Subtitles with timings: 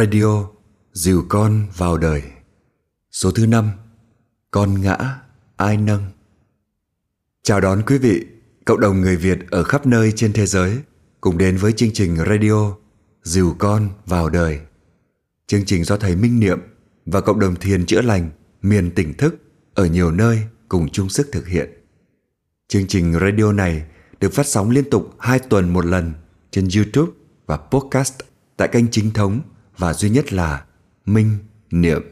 [0.00, 0.48] Radio
[0.92, 2.22] Dìu con vào đời
[3.10, 3.70] Số thứ năm
[4.50, 4.96] Con ngã
[5.56, 6.02] ai nâng
[7.42, 8.26] Chào đón quý vị,
[8.64, 10.78] cộng đồng người Việt ở khắp nơi trên thế giới
[11.20, 12.74] cùng đến với chương trình radio
[13.22, 14.60] Dìu con vào đời.
[15.46, 16.60] Chương trình do thầy Minh Niệm
[17.06, 18.30] và cộng đồng thiền chữa lành
[18.62, 19.36] miền tỉnh thức
[19.74, 21.70] ở nhiều nơi cùng chung sức thực hiện.
[22.68, 23.84] Chương trình radio này
[24.20, 26.12] được phát sóng liên tục 2 tuần một lần
[26.50, 27.12] trên YouTube
[27.46, 28.14] và podcast
[28.56, 29.40] tại kênh chính thống
[29.80, 30.64] và duy nhất là
[31.06, 31.38] Minh
[31.70, 32.02] Niệm.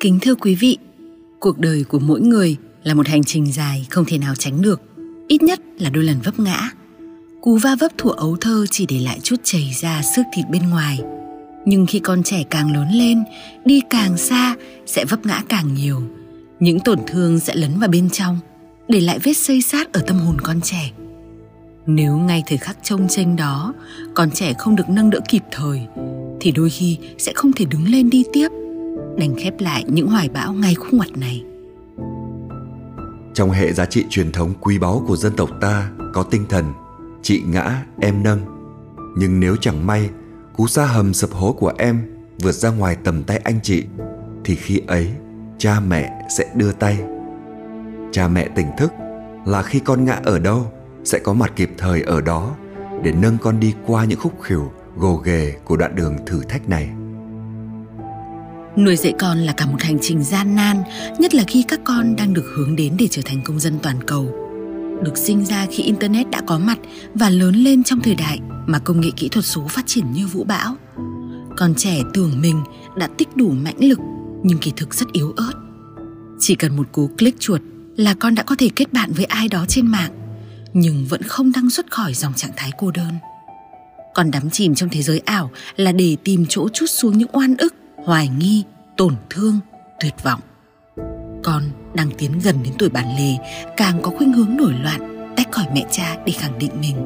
[0.00, 0.78] Kính thưa quý vị,
[1.40, 4.80] cuộc đời của mỗi người là một hành trình dài không thể nào tránh được,
[5.28, 6.70] ít nhất là đôi lần vấp ngã.
[7.42, 10.70] Cú va vấp thủa ấu thơ chỉ để lại chút chảy ra xước thịt bên
[10.70, 11.00] ngoài.
[11.66, 13.22] Nhưng khi con trẻ càng lớn lên,
[13.64, 16.02] đi càng xa sẽ vấp ngã càng nhiều.
[16.60, 18.38] Những tổn thương sẽ lấn vào bên trong,
[18.88, 20.90] để lại vết xây sát ở tâm hồn con trẻ.
[21.86, 23.74] Nếu ngay thời khắc trông tranh đó,
[24.14, 25.86] con trẻ không được nâng đỡ kịp thời,
[26.40, 28.48] thì đôi khi sẽ không thể đứng lên đi tiếp,
[29.18, 31.44] đành khép lại những hoài bão ngay khúc ngoặt này.
[33.34, 36.64] Trong hệ giá trị truyền thống quý báu của dân tộc ta có tinh thần
[37.22, 38.40] chị ngã em nâng.
[39.16, 40.10] Nhưng nếu chẳng may
[40.56, 42.02] cú sa hầm sập hố của em
[42.42, 43.84] vượt ra ngoài tầm tay anh chị
[44.44, 45.10] thì khi ấy
[45.58, 46.98] cha mẹ sẽ đưa tay.
[48.12, 48.92] Cha mẹ tỉnh thức
[49.46, 50.72] là khi con ngã ở đâu
[51.04, 52.56] sẽ có mặt kịp thời ở đó
[53.02, 56.68] để nâng con đi qua những khúc khỉu gồ ghề của đoạn đường thử thách
[56.68, 56.90] này.
[58.76, 60.82] Nuôi dạy con là cả một hành trình gian nan,
[61.18, 63.96] nhất là khi các con đang được hướng đến để trở thành công dân toàn
[64.06, 64.34] cầu.
[65.04, 66.78] Được sinh ra khi Internet đã có mặt
[67.14, 70.26] và lớn lên trong thời đại mà công nghệ kỹ thuật số phát triển như
[70.26, 70.76] vũ bão.
[71.56, 72.62] Con trẻ tưởng mình
[72.96, 73.98] đã tích đủ mãnh lực
[74.42, 75.52] nhưng kỳ thực rất yếu ớt.
[76.38, 77.60] Chỉ cần một cú click chuột
[77.96, 80.19] là con đã có thể kết bạn với ai đó trên mạng
[80.72, 83.12] nhưng vẫn không đăng xuất khỏi dòng trạng thái cô đơn.
[84.14, 87.56] Còn đắm chìm trong thế giới ảo là để tìm chỗ chút xuống những oan
[87.56, 88.64] ức hoài nghi,
[88.96, 89.60] tổn thương,
[90.00, 90.40] tuyệt vọng.
[91.44, 91.62] Con
[91.94, 93.36] đang tiến gần đến tuổi bản lề
[93.76, 96.96] càng có khuynh hướng nổi loạn, tách khỏi mẹ cha để khẳng định mình.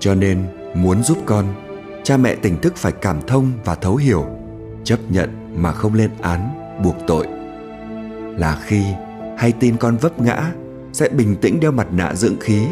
[0.00, 1.54] Cho nên, muốn giúp con,
[2.04, 4.26] cha mẹ tỉnh thức phải cảm thông và thấu hiểu,
[4.84, 5.30] chấp nhận
[5.62, 6.48] mà không lên án,
[6.84, 7.26] buộc tội.
[8.38, 8.82] Là khi
[9.38, 10.52] hay tin con vấp ngã,
[10.92, 12.66] sẽ bình tĩnh đeo mặt nạ dưỡng khí,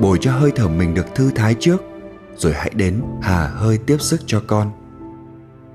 [0.00, 1.82] bồi cho hơi thở mình được thư thái trước,
[2.36, 4.70] rồi hãy đến hà hơi tiếp sức cho con.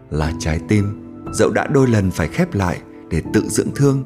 [0.09, 4.03] Là trái tim dẫu đã đôi lần phải khép lại để tự dưỡng thương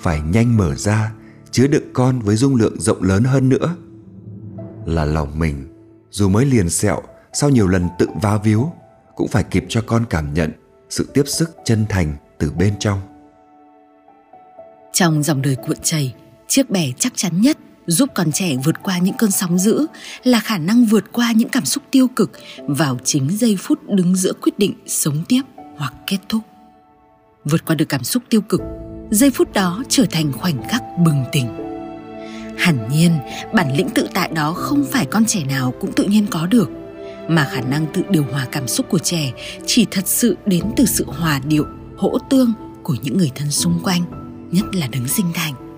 [0.00, 1.12] phải nhanh mở ra
[1.50, 3.76] chứa đựng con với dung lượng rộng lớn hơn nữa.
[4.86, 5.74] Là lòng mình
[6.10, 7.02] dù mới liền sẹo
[7.32, 8.72] sau nhiều lần tự va víu
[9.16, 10.52] cũng phải kịp cho con cảm nhận
[10.90, 13.00] sự tiếp sức chân thành từ bên trong.
[14.92, 16.14] Trong dòng đời cuộn chảy
[16.50, 19.86] chiếc bè chắc chắn nhất giúp con trẻ vượt qua những cơn sóng dữ
[20.24, 24.16] là khả năng vượt qua những cảm xúc tiêu cực vào chính giây phút đứng
[24.16, 25.42] giữa quyết định sống tiếp
[25.76, 26.42] hoặc kết thúc.
[27.44, 28.60] Vượt qua được cảm xúc tiêu cực,
[29.10, 31.46] giây phút đó trở thành khoảnh khắc bừng tỉnh.
[32.58, 33.18] Hẳn nhiên,
[33.52, 36.70] bản lĩnh tự tại đó không phải con trẻ nào cũng tự nhiên có được,
[37.28, 39.32] mà khả năng tự điều hòa cảm xúc của trẻ
[39.66, 43.80] chỉ thật sự đến từ sự hòa điệu, hỗ tương của những người thân xung
[43.82, 44.02] quanh,
[44.50, 45.69] nhất là đứng sinh thành.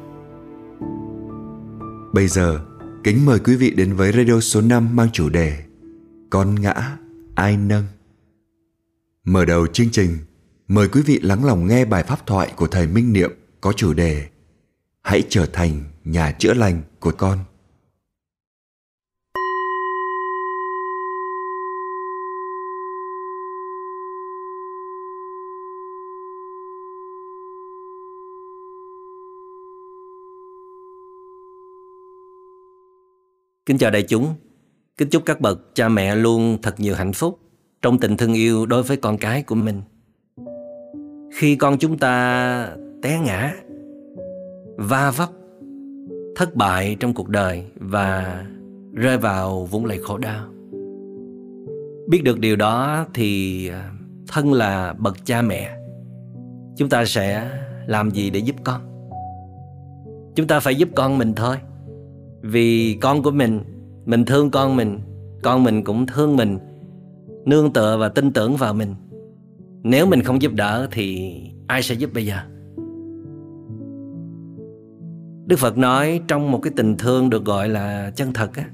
[2.12, 2.60] Bây giờ,
[3.04, 5.58] kính mời quý vị đến với radio số 5 mang chủ đề
[6.30, 6.98] Con ngã,
[7.34, 7.84] ai nâng?
[9.24, 10.18] Mở đầu chương trình,
[10.68, 13.30] mời quý vị lắng lòng nghe bài pháp thoại của Thầy Minh Niệm
[13.60, 14.28] có chủ đề
[15.02, 17.38] Hãy trở thành nhà chữa lành của con.
[33.67, 34.35] Kính chào đại chúng.
[34.99, 37.38] Kính chúc các bậc cha mẹ luôn thật nhiều hạnh phúc
[37.82, 39.82] trong tình thương yêu đối với con cái của mình.
[41.35, 43.55] Khi con chúng ta té ngã,
[44.76, 45.29] va vấp,
[46.37, 48.44] thất bại trong cuộc đời và
[48.93, 50.47] rơi vào vũng lầy khổ đau.
[52.09, 53.91] Biết được điều đó thì à,
[54.29, 55.76] thân là bậc cha mẹ,
[56.76, 57.50] chúng ta sẽ
[57.87, 59.11] làm gì để giúp con?
[60.35, 61.56] Chúng ta phải giúp con mình thôi
[62.42, 63.60] vì con của mình
[64.04, 64.98] mình thương con mình
[65.42, 66.58] con mình cũng thương mình,
[67.44, 68.94] nương tựa và tin tưởng vào mình.
[69.82, 71.34] Nếu mình không giúp đỡ thì
[71.66, 72.36] ai sẽ giúp bây giờ?
[75.46, 78.64] Đức phật nói trong một cái tình thương được gọi là chân thật á,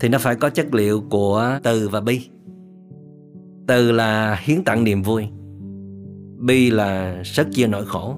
[0.00, 2.20] thì nó phải có chất liệu của từ và bi.
[3.66, 5.26] Từ là hiến tặng niềm vui,
[6.38, 8.14] bi là sớt chia nỗi khổ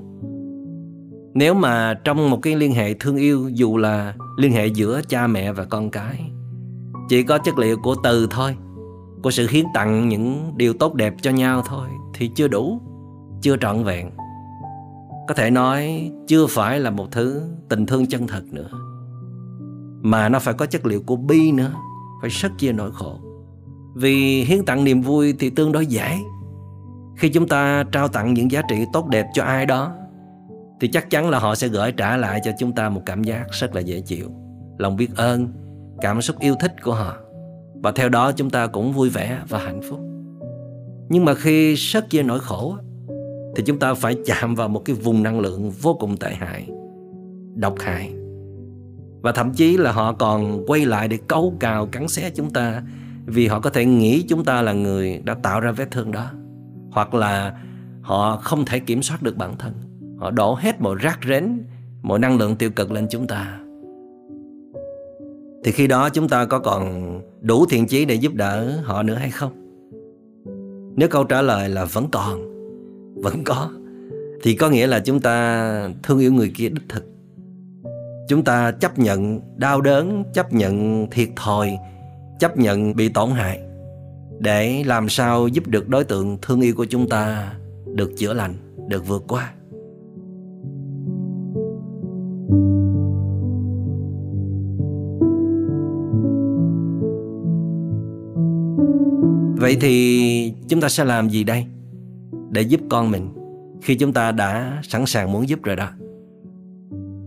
[1.38, 5.26] nếu mà trong một cái liên hệ thương yêu, dù là liên hệ giữa cha
[5.26, 6.30] mẹ và con cái,
[7.08, 8.56] chỉ có chất liệu của từ thôi,
[9.22, 12.80] của sự hiến tặng những điều tốt đẹp cho nhau thôi, thì chưa đủ,
[13.42, 14.10] chưa trọn vẹn.
[15.28, 18.70] Có thể nói chưa phải là một thứ tình thương chân thật nữa,
[20.02, 21.72] mà nó phải có chất liệu của bi nữa,
[22.20, 23.18] phải rất chia nỗi khổ.
[23.94, 26.18] Vì hiến tặng niềm vui thì tương đối dễ.
[27.16, 29.92] Khi chúng ta trao tặng những giá trị tốt đẹp cho ai đó
[30.80, 33.46] thì chắc chắn là họ sẽ gửi trả lại cho chúng ta một cảm giác
[33.50, 34.30] rất là dễ chịu.
[34.78, 35.48] Lòng biết ơn,
[36.00, 37.16] cảm xúc yêu thích của họ.
[37.74, 40.00] Và theo đó chúng ta cũng vui vẻ và hạnh phúc.
[41.08, 42.76] Nhưng mà khi rất chia nỗi khổ
[43.56, 46.68] thì chúng ta phải chạm vào một cái vùng năng lượng vô cùng tệ hại,
[47.54, 48.12] độc hại.
[49.20, 52.82] Và thậm chí là họ còn quay lại để cấu cào, cắn xé chúng ta
[53.26, 56.30] vì họ có thể nghĩ chúng ta là người đã tạo ra vết thương đó.
[56.90, 57.58] Hoặc là
[58.02, 59.72] họ không thể kiểm soát được bản thân
[60.18, 61.64] họ đổ hết mọi rác rến
[62.02, 63.60] mọi năng lượng tiêu cực lên chúng ta.
[65.64, 69.14] Thì khi đó chúng ta có còn đủ thiện chí để giúp đỡ họ nữa
[69.14, 69.52] hay không?
[70.96, 72.40] Nếu câu trả lời là vẫn còn,
[73.22, 73.70] vẫn có,
[74.42, 77.04] thì có nghĩa là chúng ta thương yêu người kia đích thực.
[78.28, 81.78] Chúng ta chấp nhận đau đớn, chấp nhận thiệt thòi,
[82.38, 83.60] chấp nhận bị tổn hại
[84.38, 87.52] để làm sao giúp được đối tượng thương yêu của chúng ta
[87.94, 88.54] được chữa lành,
[88.88, 89.52] được vượt qua
[99.60, 101.66] vậy thì chúng ta sẽ làm gì đây?
[102.50, 103.28] Để giúp con mình,
[103.82, 105.88] khi chúng ta đã sẵn sàng muốn giúp rồi đó.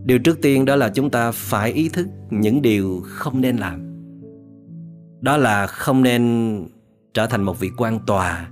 [0.06, 4.04] Điều trước tiên đó là chúng ta phải ý thức những điều không nên làm.
[5.22, 6.24] Đó là không nên
[7.14, 8.50] trở thành một vị quan tòa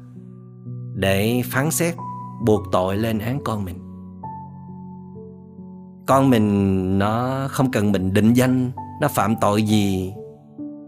[0.95, 1.95] để phán xét,
[2.45, 3.89] buộc tội lên án con mình
[6.10, 8.72] con mình nó không cần mình định danh,
[9.02, 10.14] nó phạm tội gì,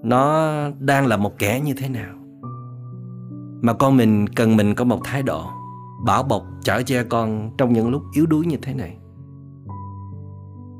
[0.03, 2.15] nó đang là một kẻ như thế nào.
[3.61, 5.43] Mà con mình cần mình có một thái độ
[6.05, 8.97] bảo bọc, chở che con trong những lúc yếu đuối như thế này.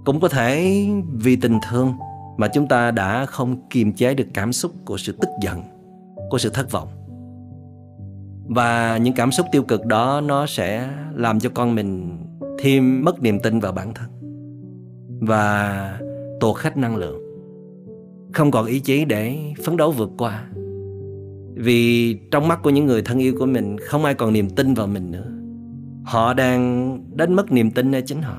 [0.06, 1.94] Cũng có thể vì tình thương
[2.38, 5.62] mà chúng ta đã không kiềm chế được cảm xúc của sự tức giận,
[6.30, 6.88] của sự thất vọng.
[8.48, 12.18] Và những cảm xúc tiêu cực đó nó sẽ làm cho con mình
[12.60, 14.21] thêm mất niềm tin vào bản thân
[15.22, 16.00] và
[16.40, 17.22] tuột khách năng lượng.
[18.34, 20.48] Không còn ý chí để phấn đấu vượt qua.
[21.56, 24.74] Vì trong mắt của những người thân yêu của mình, không ai còn niềm tin
[24.74, 25.32] vào mình nữa.
[26.04, 28.36] Họ đang đánh mất niềm tin ở chính họ.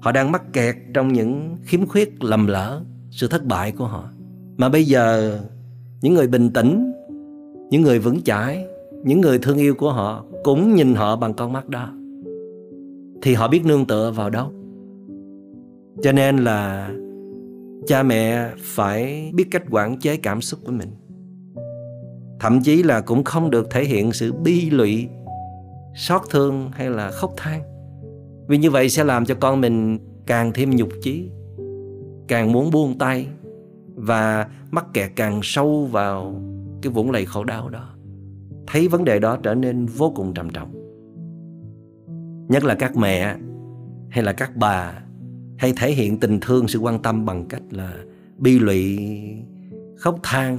[0.00, 4.10] Họ đang mắc kẹt trong những khiếm khuyết lầm lỡ, sự thất bại của họ.
[4.56, 5.38] Mà bây giờ,
[6.00, 6.92] những người bình tĩnh,
[7.70, 8.66] những người vững chãi,
[9.04, 11.92] những người thương yêu của họ cũng nhìn họ bằng con mắt đó.
[13.22, 14.52] Thì họ biết nương tựa vào đâu?
[16.02, 16.90] Cho nên là
[17.86, 20.88] cha mẹ phải biết cách quản chế cảm xúc của mình.
[22.40, 25.08] Thậm chí là cũng không được thể hiện sự bi lụy,
[25.94, 27.62] xót thương hay là khóc than.
[28.48, 31.30] Vì như vậy sẽ làm cho con mình càng thêm nhục chí,
[32.28, 33.26] càng muốn buông tay
[33.94, 36.34] và mắc kẹt càng sâu vào
[36.82, 37.88] cái vũng lầy khổ đau đó.
[38.66, 40.72] Thấy vấn đề đó trở nên vô cùng trầm trọng.
[42.48, 43.36] Nhất là các mẹ
[44.10, 45.02] hay là các bà
[45.62, 47.94] hay thể hiện tình thương, sự quan tâm bằng cách là
[48.38, 48.98] bi lụy,
[49.96, 50.58] khóc than.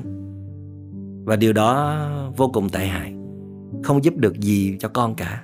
[1.25, 1.97] Và điều đó
[2.37, 3.13] vô cùng tệ hại,
[3.83, 5.43] không giúp được gì cho con cả.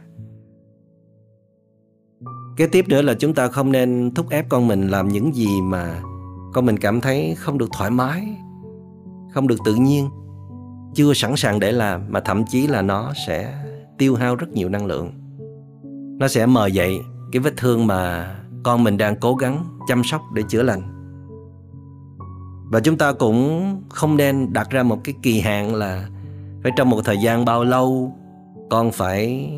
[2.58, 5.62] Kế tiếp nữa là chúng ta không nên thúc ép con mình làm những gì
[5.62, 6.02] mà
[6.54, 8.28] con mình cảm thấy không được thoải mái,
[9.34, 10.10] không được tự nhiên,
[10.96, 13.64] chưa sẵn sàng để làm, mà thậm chí là nó sẽ
[13.98, 15.12] tiêu hao rất nhiều năng lượng.
[16.20, 17.00] Nó sẽ mờ dậy
[17.32, 20.82] cái vết thương mà con mình đang cố gắng chăm sóc để chữa lành.
[22.72, 26.10] Và chúng ta cũng không nên đặt ra một cái kỳ hạn là
[26.64, 28.16] phải trong một thời gian bao lâu
[28.70, 29.52] con phải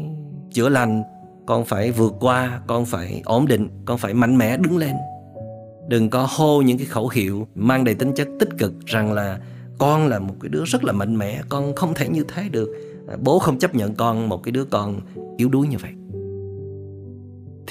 [0.53, 1.03] chữa lành,
[1.45, 4.95] con phải vượt qua, con phải ổn định, con phải mạnh mẽ đứng lên.
[5.87, 9.39] Đừng có hô những cái khẩu hiệu mang đầy tính chất tích cực rằng là
[9.77, 12.69] con là một cái đứa rất là mạnh mẽ, con không thể như thế được.
[13.07, 15.01] À, bố không chấp nhận con, một cái đứa con
[15.37, 15.91] yếu đuối như vậy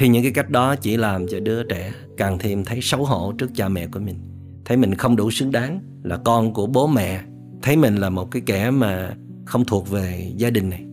[0.01, 3.33] thì những cái cách đó chỉ làm cho đứa trẻ càng thêm thấy xấu hổ
[3.39, 4.17] trước cha mẹ của mình.
[4.65, 7.21] Thấy mình không đủ xứng đáng là con của bố mẹ.
[7.63, 9.15] Thấy mình là một cái kẻ mà
[9.45, 10.85] không thuộc về gia đình này.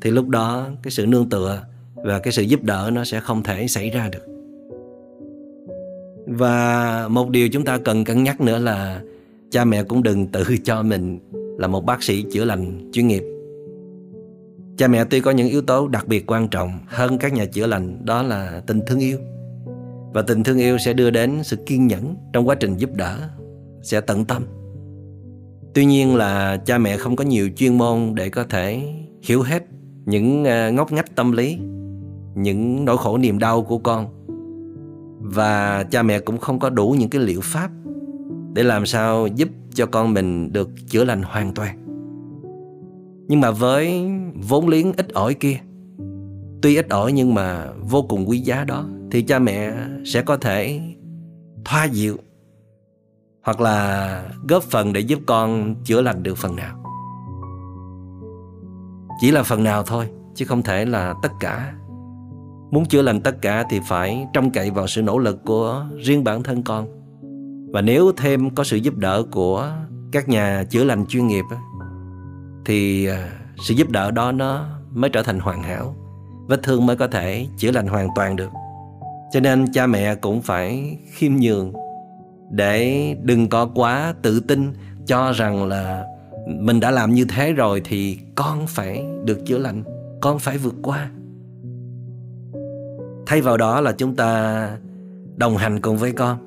[0.00, 1.62] Thì lúc đó cái sự nương tựa
[1.94, 4.26] và cái sự giúp đỡ nó sẽ không thể xảy ra được.
[6.26, 9.02] Và một điều chúng ta cần cân nhắc nữa là
[9.50, 11.18] cha mẹ cũng đừng tự cho mình
[11.58, 13.22] là một bác sĩ chữa lành chuyên nghiệp
[14.80, 17.66] cha mẹ tuy có những yếu tố đặc biệt quan trọng hơn các nhà chữa
[17.66, 19.18] lành, đó là tình thương yêu.
[20.12, 23.18] Và tình thương yêu sẽ đưa đến sự kiên nhẫn trong quá trình giúp đỡ,
[23.82, 24.42] sẽ tận tâm.
[25.74, 28.82] Tuy nhiên là cha mẹ không có nhiều chuyên môn để có thể
[29.22, 29.64] hiểu hết
[30.04, 31.58] những à, ngóc ngách tâm lý,
[32.34, 34.06] những nỗi khổ niềm đau của con.
[35.20, 37.70] Và cha mẹ cũng không có đủ những cái liệu pháp
[38.54, 41.79] để làm sao giúp cho con mình được chữa lành hoàn toàn
[43.30, 44.10] nhưng mà với
[44.48, 45.56] vốn liếng ít ỏi kia,
[46.62, 49.72] tuy ít ỏi nhưng mà vô cùng quý giá đó, thì cha mẹ
[50.04, 50.80] sẽ có thể
[51.64, 52.16] thoa dịu
[53.42, 56.84] hoặc là góp phần để giúp con chữa lành được phần nào.
[59.20, 61.74] Chỉ là phần nào thôi, chứ không thể là tất cả.
[62.70, 66.24] Muốn chữa lành tất cả thì phải trông cậy vào sự nỗ lực của riêng
[66.24, 66.86] bản thân con.
[67.72, 69.72] Và nếu thêm có sự giúp đỡ của
[70.12, 71.44] các nhà chữa lành chuyên nghiệp
[72.70, 73.28] thì à,
[73.64, 75.94] sự giúp đỡ đó nó mới trở thành hoàn hảo.
[76.46, 78.50] Vết thương mới có thể chữa lành hoàn toàn được.
[79.32, 81.72] Cho nên cha mẹ cũng phải khiêm nhường
[82.50, 84.72] để đừng có quá tự tin,
[85.06, 86.04] cho rằng là
[86.46, 89.84] mình đã làm như thế rồi thì con phải được chữa lành,
[90.20, 91.10] con phải vượt qua.
[93.26, 94.70] Thay vào đó là chúng ta
[95.36, 96.38] đồng hành cùng với con.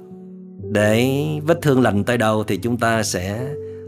[0.71, 3.47] Để vết thương lành tới đâu thì chúng ta sẽ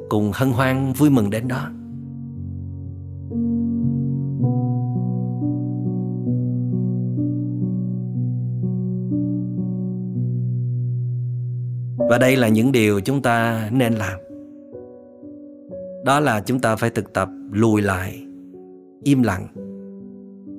[0.09, 1.69] cùng hân hoan vui mừng đến đó.
[12.09, 14.19] Và đây là những điều chúng ta nên làm.
[16.05, 18.25] Đó là chúng ta phải thực tập lùi lại,
[19.03, 19.47] im lặng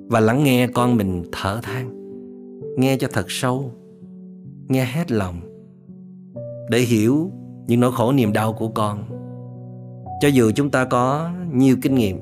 [0.08, 1.90] và lắng nghe con mình thở than,
[2.76, 3.72] nghe cho thật sâu,
[4.68, 5.40] nghe hết lòng
[6.70, 7.30] để hiểu
[7.66, 9.04] những nỗi khổ niềm đau của con.
[10.20, 12.20] Cho dù chúng ta có nhiều kinh nghiệm,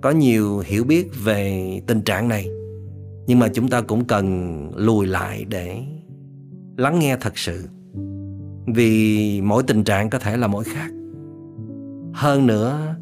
[0.00, 2.48] có nhiều hiểu biết về tình trạng này,
[3.26, 5.76] nhưng mà chúng ta cũng cần lùi lại để
[6.76, 7.64] lắng nghe thật sự
[8.72, 10.90] vì mỗi tình trạng có thể là mỗi khác.
[12.14, 12.96] Hơn nữa,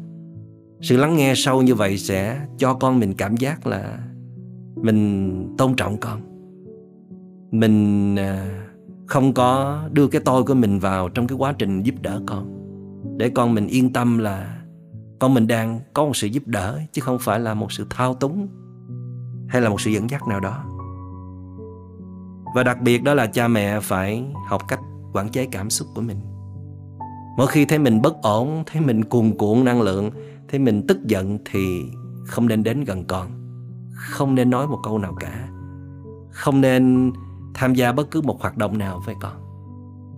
[0.81, 3.97] sự lắng nghe sâu như vậy sẽ cho con mình cảm giác là
[4.75, 6.21] mình tôn trọng con.
[7.51, 8.65] Mình à,
[9.07, 12.55] không có đưa cái tôi của mình vào trong cái quá trình giúp đỡ con.
[13.17, 14.61] Để con mình yên tâm là
[15.19, 18.13] con mình đang có một sự giúp đỡ, chứ không phải là một sự thao
[18.13, 18.47] túng
[19.47, 20.63] hay là một sự dẫn dắt nào đó.
[22.55, 24.79] Và đặc biệt đó là cha mẹ phải học cách
[25.13, 26.17] quản chế cảm xúc của mình.
[27.37, 30.09] Mỗi khi thấy mình bất ổn, thấy mình cuồn cuộn năng lượng,
[30.49, 31.81] thấy mình tức giận thì
[32.25, 33.27] không nên đến gần con.
[33.93, 35.49] Không nên nói một câu nào cả.
[36.29, 37.11] Không nên
[37.53, 39.33] tham gia bất cứ một hoạt động nào với con.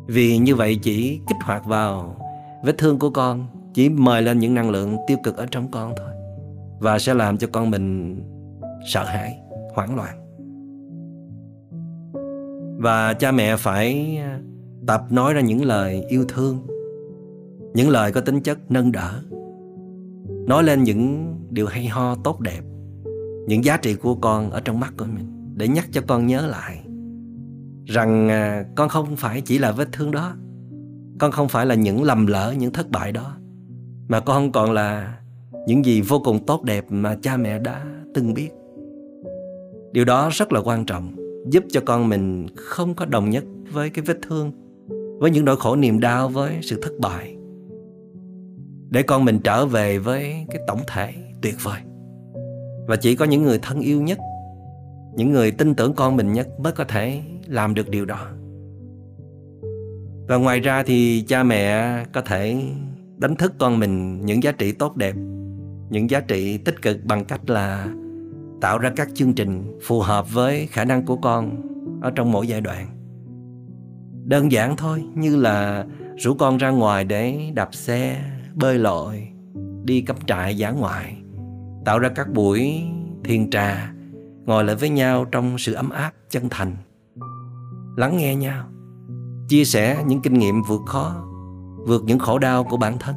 [0.08, 2.16] Vì như vậy chỉ kích hoạt vào
[2.64, 5.94] vết thương của con, chỉ mời lên những năng lượng tiêu cực ở trong con
[5.98, 6.10] thôi.
[6.80, 8.16] Và sẽ làm cho con mình
[8.94, 9.40] sợ hãi,
[9.74, 10.18] hoảng loạn.
[12.78, 14.20] Và cha mẹ phải
[14.88, 16.68] tập nói ra những lời yêu thương
[17.74, 19.22] những lời có tính chất nâng đỡ
[20.48, 22.62] nói lên những điều hay ho tốt đẹp
[23.48, 26.48] những giá trị của con ở trong mắt của mình để nhắc cho con nhớ
[26.48, 26.84] lại
[27.86, 30.36] rằng à, con không phải chỉ là vết thương đó
[31.20, 33.38] con không phải là những lầm lỡ những thất bại đó
[34.08, 35.18] mà con còn là
[35.68, 38.50] những gì vô cùng tốt đẹp mà cha mẹ đã từng biết.
[39.92, 41.16] Điều đó rất là quan trọng
[41.50, 44.52] giúp cho con mình không có đồng nhất với cái vết thương
[45.22, 47.36] với những nỗi khổ niềm đau, với sự thất bại.
[48.90, 51.82] Để con mình trở về với cái tổng thể tuyệt vời.
[52.88, 54.20] Và chỉ có những người thân yêu nhất,
[55.16, 58.28] những người tin tưởng con mình nhất mới có thể làm được điều đó.
[60.28, 62.64] Và ngoài ra thì cha mẹ có thể
[63.18, 65.16] đánh thức con mình những giá trị tốt đẹp,
[65.90, 67.88] những giá trị tích cực bằng cách là
[68.62, 71.62] tạo ra các chương trình phù hợp với khả năng của con
[72.02, 73.01] ở trong mỗi giai đoạn
[74.32, 75.86] đơn giản thôi, như là
[76.18, 78.24] rủ con ra ngoài để đạp xe,
[78.56, 79.28] bơi lội,
[79.84, 81.18] đi cắm trại dã ngoại,
[81.86, 82.84] tạo ra các buổi
[83.24, 83.94] thiền trà,
[84.46, 86.76] ngồi lại với nhau trong sự ấm áp chân thành.
[87.98, 88.66] Lắng nghe nhau,
[89.48, 91.26] chia sẻ những kinh nghiệm vượt khó,
[91.78, 93.16] vượt những khổ đau của bản thân.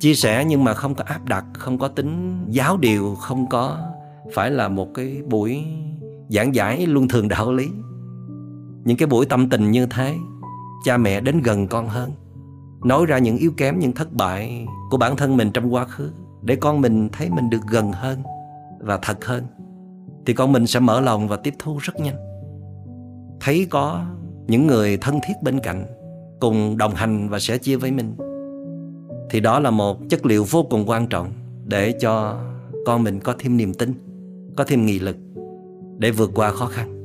[0.00, 3.78] Chia sẻ nhưng mà không có áp đặt, không có tính giáo điều, không có
[4.34, 5.64] phải là một cái buổi
[6.28, 7.68] giảng giải luân thường đạo lý
[8.88, 10.14] những cái buổi tâm tình như thế,
[10.84, 12.10] cha mẹ đến gần con hơn.
[12.84, 16.10] Nói ra những yếu kém, những thất bại của bản thân mình trong quá khứ,
[16.42, 18.22] để con mình thấy mình được gần hơn
[18.80, 19.44] và thật hơn,
[20.26, 22.16] thì con mình sẽ mở lòng và tiếp thu rất nhanh.
[23.40, 24.04] Thấy có
[24.46, 25.86] những người thân thiết bên cạnh
[26.40, 28.16] cùng đồng hành và sẻ chia với mình,
[29.30, 31.32] thì đó là một chất liệu vô cùng quan trọng
[31.64, 32.40] để cho
[32.86, 33.94] con mình có thêm niềm tin,
[34.56, 35.16] có thêm nghị lực
[35.98, 36.97] để vượt qua khó khăn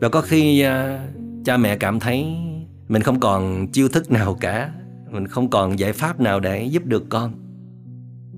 [0.00, 1.00] và có khi uh,
[1.44, 2.26] cha mẹ cảm thấy
[2.88, 4.70] mình không còn chiêu thức nào cả
[5.10, 7.32] mình không còn giải pháp nào để giúp được con.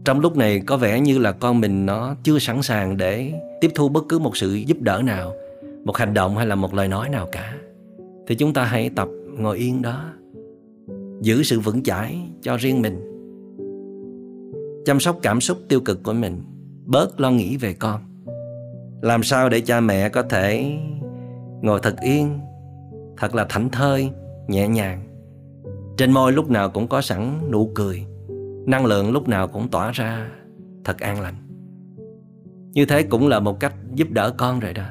[0.04, 3.71] Trong lúc này có vẻ như là con mình nó chưa sẵn sàng để tiếp
[3.75, 5.33] thu bất cứ một sự giúp đỡ nào
[5.85, 7.54] một hành động hay là một lời nói nào cả.
[8.26, 10.04] Thì chúng ta hãy tập ngồi yên đó
[11.21, 13.09] giữ sự vững chãi cho riêng mình.
[14.87, 16.42] Chăm sóc cảm xúc tiêu cực của mình
[16.85, 18.00] bớt lo nghĩ về con.
[19.02, 20.78] Làm sao để cha mẹ có thể
[21.62, 22.40] ngồi thật yên,
[23.16, 24.11] thật là thảnh thơi,
[24.49, 25.02] nhẹ nhàng.
[25.97, 28.07] Trên môi lúc nào cũng có sẵn nụ cười,
[28.66, 30.31] năng lượng lúc nào cũng tỏa ra
[30.85, 31.35] thật an lành.
[32.73, 34.87] Như thế cũng là một cách giúp đỡ con rồi đó.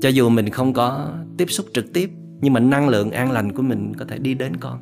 [0.00, 2.10] Cho dù mình không có tiếp xúc trực tiếp,
[2.40, 4.78] nhưng mà năng lượng an lành của mình có thể đi đến con.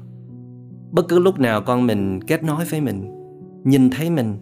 [0.90, 3.10] Bất cứ lúc nào con mình kết nối với mình,
[3.64, 4.34] nhìn thấy mình,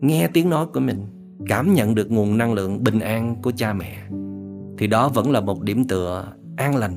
[0.00, 1.06] nghe tiếng nói của mình,
[1.46, 3.96] cảm nhận được nguồn năng lượng bình an của cha mẹ
[4.78, 6.96] thì đó vẫn là một điểm tựa an lành,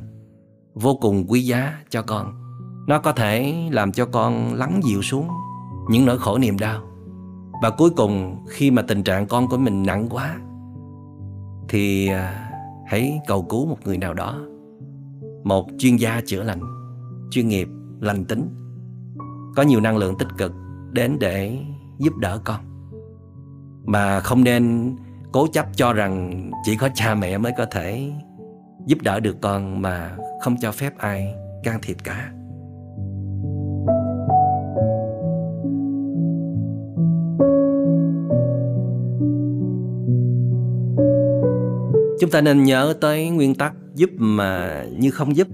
[0.73, 2.33] vô cùng quý giá cho con.
[2.87, 5.27] Nó có thể làm cho con lắng dịu xuống
[5.89, 6.81] những nỗi khổ niềm đau.
[7.61, 10.39] Và cuối cùng, khi mà tình trạng con của mình nặng quá,
[11.69, 12.51] thì à,
[12.87, 14.39] hãy cầu cứu một người nào đó.
[15.43, 16.61] Một chuyên gia chữa lành,
[17.31, 17.67] chuyên nghiệp,
[17.99, 18.49] lành tính,
[19.55, 20.51] có nhiều năng lượng tích cực
[20.91, 21.59] đến để
[21.97, 22.59] giúp đỡ con.
[23.85, 24.95] Mà không nên
[25.31, 28.11] cố chấp cho rằng chỉ có cha mẹ mới có thể
[28.85, 32.31] giúp đỡ được con mà không cho phép ai can thiệp cả.
[42.19, 45.47] Chúng ta nên nhớ tới nguyên tắc giúp mà như không giúp.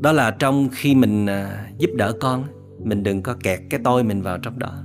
[0.00, 2.44] Đó là trong khi mình à, giúp đỡ con,
[2.84, 4.84] mình đừng có kẹt cái tôi mình vào trong đó.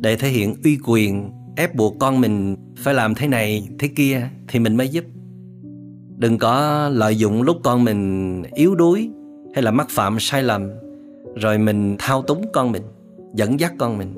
[0.00, 4.28] Để thể hiện uy quyền ép buộc con mình phải làm thế này, thế kia
[4.48, 5.04] thì mình mới giúp.
[6.16, 9.10] Đừng có lợi dụng lúc con mình yếu đuối
[9.54, 10.70] hay là mắc phạm sai lầm,
[11.34, 12.82] rồi mình thao túng con mình,
[13.34, 14.14] dẫn dắt con mình.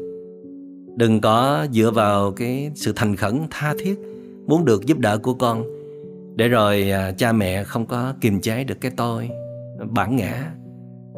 [0.97, 3.99] Đừng có dựa vào cái sự thành khẩn, tha thiết
[4.47, 5.65] muốn được giúp đỡ của con
[6.37, 9.31] để rồi à, cha mẹ không có kiềm chế được cái tôi
[9.91, 10.53] bản ngã,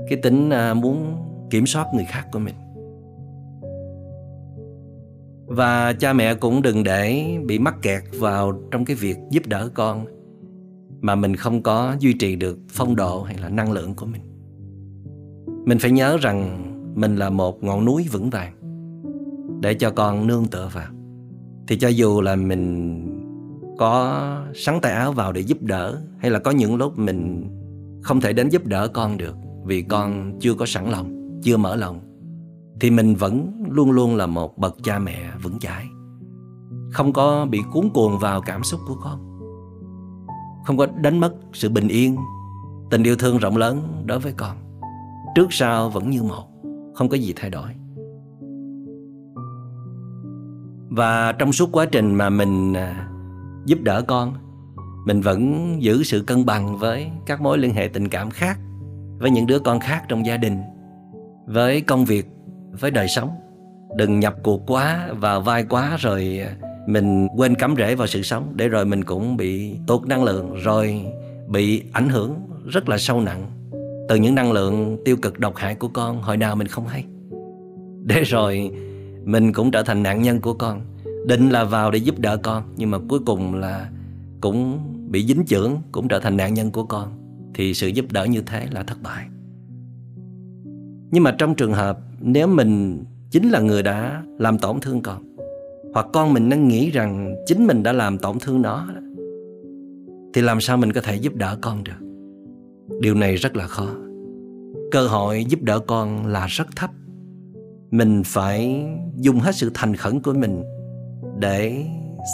[0.08, 1.16] cái tính à, muốn
[1.50, 2.54] kiểm soát người khác của mình
[5.48, 9.68] và cha mẹ cũng đừng để bị mắc kẹt vào trong cái việc giúp đỡ
[9.74, 10.04] con,
[11.00, 14.20] mà mình không có duy trì được phong độ hay là năng lượng của mình.
[15.64, 18.52] Mình phải nhớ rằng mình là một ngọn núi vững vàng
[19.60, 20.86] để cho con nương tựa vào.
[21.68, 23.04] Thì cho dù là mình
[23.78, 24.22] có
[24.54, 27.44] sắn tay áo vào để giúp đỡ, hay là có những lúc mình
[28.02, 31.76] không thể đến giúp đỡ con được vì con chưa có sẵn lòng, chưa mở
[31.76, 32.00] lòng
[32.80, 35.86] thì mình vẫn luôn luôn là một bậc cha mẹ vững chãi.
[36.92, 39.18] Không có bị cuốn cuồng vào cảm xúc của con.
[40.64, 42.16] Không có đánh mất sự bình yên,
[42.90, 44.56] tình yêu thương rộng lớn đối với con.
[45.34, 46.44] Trước sau vẫn như một,
[46.94, 47.70] không có gì thay đổi.
[50.88, 53.08] Và trong suốt quá trình mà mình à,
[53.66, 54.34] giúp đỡ con,
[55.06, 58.58] mình vẫn giữ sự cân bằng với các mối liên hệ tình cảm khác
[59.18, 60.58] với những đứa con khác trong gia đình,
[61.46, 62.26] với công việc
[62.80, 63.30] với đời sống.
[63.96, 66.40] Đừng nhập cuộc quá và vai quá rồi
[66.86, 70.54] mình quên cắm rễ vào sự sống, để rồi mình cũng bị tụt năng lượng,
[70.54, 71.04] rồi
[71.48, 72.34] bị ảnh hưởng
[72.66, 73.50] rất là sâu nặng
[74.08, 76.22] từ những năng lượng tiêu cực độc hại của con.
[76.22, 77.04] Hồi nào mình không hay.
[78.04, 78.70] Để rồi
[79.24, 80.80] mình cũng trở thành nạn nhân của con.
[81.26, 83.90] Định là vào để giúp đỡ con, nhưng mà cuối cùng là
[84.40, 84.78] cũng
[85.10, 87.12] bị dính chưởng, cũng trở thành nạn nhân của con.
[87.54, 89.24] Thì sự giúp đỡ như thế là thất bại
[91.10, 95.36] nhưng mà trong trường hợp nếu mình chính là người đã làm tổn thương con,
[95.94, 98.88] hoặc con mình đang nghĩ rằng chính mình đã làm tổn thương nó,
[100.34, 102.06] thì làm sao mình có thể giúp đỡ con được?
[103.00, 103.88] Điều này rất là khó.
[104.90, 106.90] Cơ hội giúp đỡ con là rất thấp.
[107.90, 110.62] Mình phải dùng hết sự thành khẩn của mình
[111.38, 111.84] để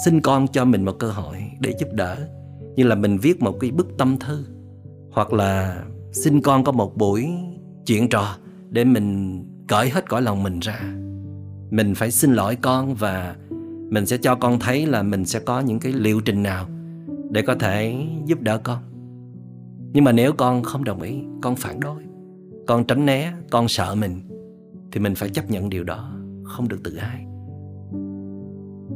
[0.05, 2.17] xin con cho mình một cơ hội để giúp đỡ.
[2.77, 4.45] Như là mình viết một cái bức tâm thư,
[5.13, 5.83] hoặc là
[6.13, 7.29] xin con có một buổi
[7.87, 8.37] chuyện trò
[8.75, 10.81] để mình cởi hết cõi lòng mình ra.
[11.71, 13.37] Mình phải xin lỗi con và
[13.91, 16.67] mình sẽ cho con thấy là mình sẽ có những cái liệu trình nào
[17.31, 18.79] để có thể giúp đỡ con.
[19.93, 22.03] Nhưng mà nếu con không đồng ý, con phản đối,
[22.67, 24.21] con tránh né, con sợ mình,
[24.93, 26.13] thì mình phải chấp nhận điều đó,
[26.45, 27.27] không được tự ái.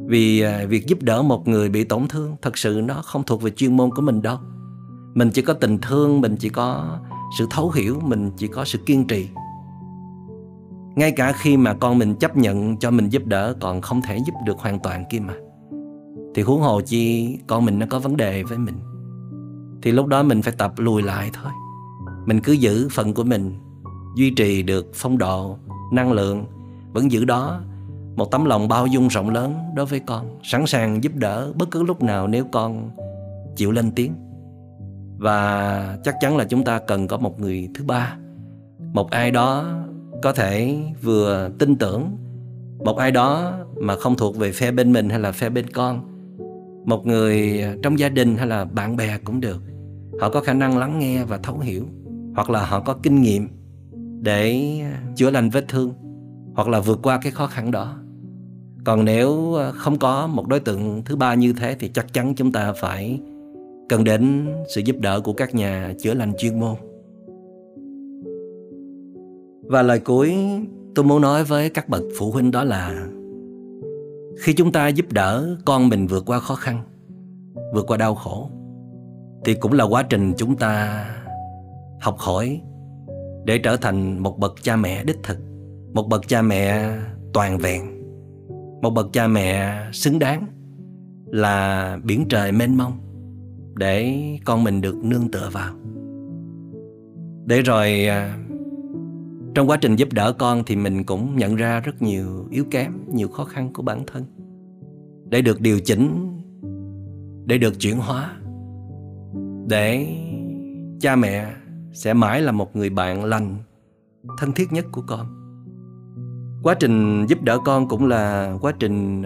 [0.07, 3.43] Vì à, việc giúp đỡ một người bị tổn thương thật sự nó không thuộc
[3.43, 4.39] về chuyên môn của mình đâu.
[5.15, 6.99] Mình chỉ có tình thương, mình chỉ có
[7.39, 9.29] sự thấu hiểu, mình chỉ có sự kiên trì
[10.99, 14.19] ngay cả khi mà con mình chấp nhận cho mình giúp đỡ, còn không thể
[14.27, 15.35] giúp được hoàn toàn kia mà.
[16.35, 18.75] Thì huống hồ chi con mình nó có vấn đề với mình.
[19.83, 21.53] Thì lúc đó mình phải tập lùi lại thôi.
[22.27, 23.55] Mình cứ giữ phần của mình,
[24.17, 25.59] duy trì được phong độ,
[25.93, 26.45] năng lượng,
[26.93, 27.61] vẫn giữ đó
[28.17, 31.71] một tấm lòng bao dung rộng lớn đối với con, sẵn sàng giúp đỡ bất
[31.71, 32.91] cứ lúc nào nếu con
[33.57, 34.15] chịu lên tiếng.
[35.19, 38.17] Và chắc chắn là chúng ta cần có một người thứ ba,
[38.93, 39.79] một ai đó
[40.23, 42.17] có thể vừa tin tưởng
[42.85, 46.01] một ai đó mà không thuộc về phe bên mình hay là phe bên con,
[46.87, 49.63] một người trong gia đình hay là bạn bè cũng được.
[50.21, 51.85] Họ có khả năng lắng nghe và thấu hiểu,
[52.35, 53.49] hoặc là họ có kinh nghiệm
[54.21, 54.73] để
[55.17, 55.93] chữa lành vết thương,
[56.55, 57.97] hoặc là vượt qua cái khó khăn đó.
[58.85, 62.35] Còn nếu ờ, không có một đối tượng thứ ba như thế thì chắc chắn
[62.35, 63.21] chúng ta phải
[63.89, 66.75] cần đến sự giúp đỡ của các nhà chữa lành chuyên môn
[69.69, 70.35] và lời cuối
[70.95, 73.07] tôi muốn nói với các bậc phụ huynh đó là,
[74.41, 76.83] khi chúng ta giúp đỡ con mình vượt qua khó khăn,
[77.75, 78.51] vượt qua đau khổ,
[79.45, 81.05] thì cũng là quá trình chúng ta
[82.01, 82.61] học hỏi
[83.45, 85.39] để trở thành một bậc cha mẹ đích thực,
[85.93, 86.97] một bậc cha mẹ
[87.33, 87.83] toàn vẹn,
[88.83, 90.47] một bậc cha mẹ xứng đáng
[91.27, 92.93] là biển trời mênh mông
[93.75, 95.75] để con mình được nương tựa vào.
[97.47, 98.39] Để rồi à,
[99.59, 102.93] trong quá trình giúp đỡ con thì mình cũng nhận ra rất nhiều yếu kém,
[103.13, 104.25] nhiều khó khăn của bản thân.
[105.29, 106.39] Để được điều chỉnh,
[107.47, 108.37] để được chuyển hóa,
[109.69, 110.17] để
[111.01, 111.53] cha mẹ
[111.93, 113.57] sẽ mãi là một người bạn lành,
[114.39, 115.27] thân thiết nhất của con.
[116.63, 119.25] Quá trình giúp đỡ con cũng là quá trình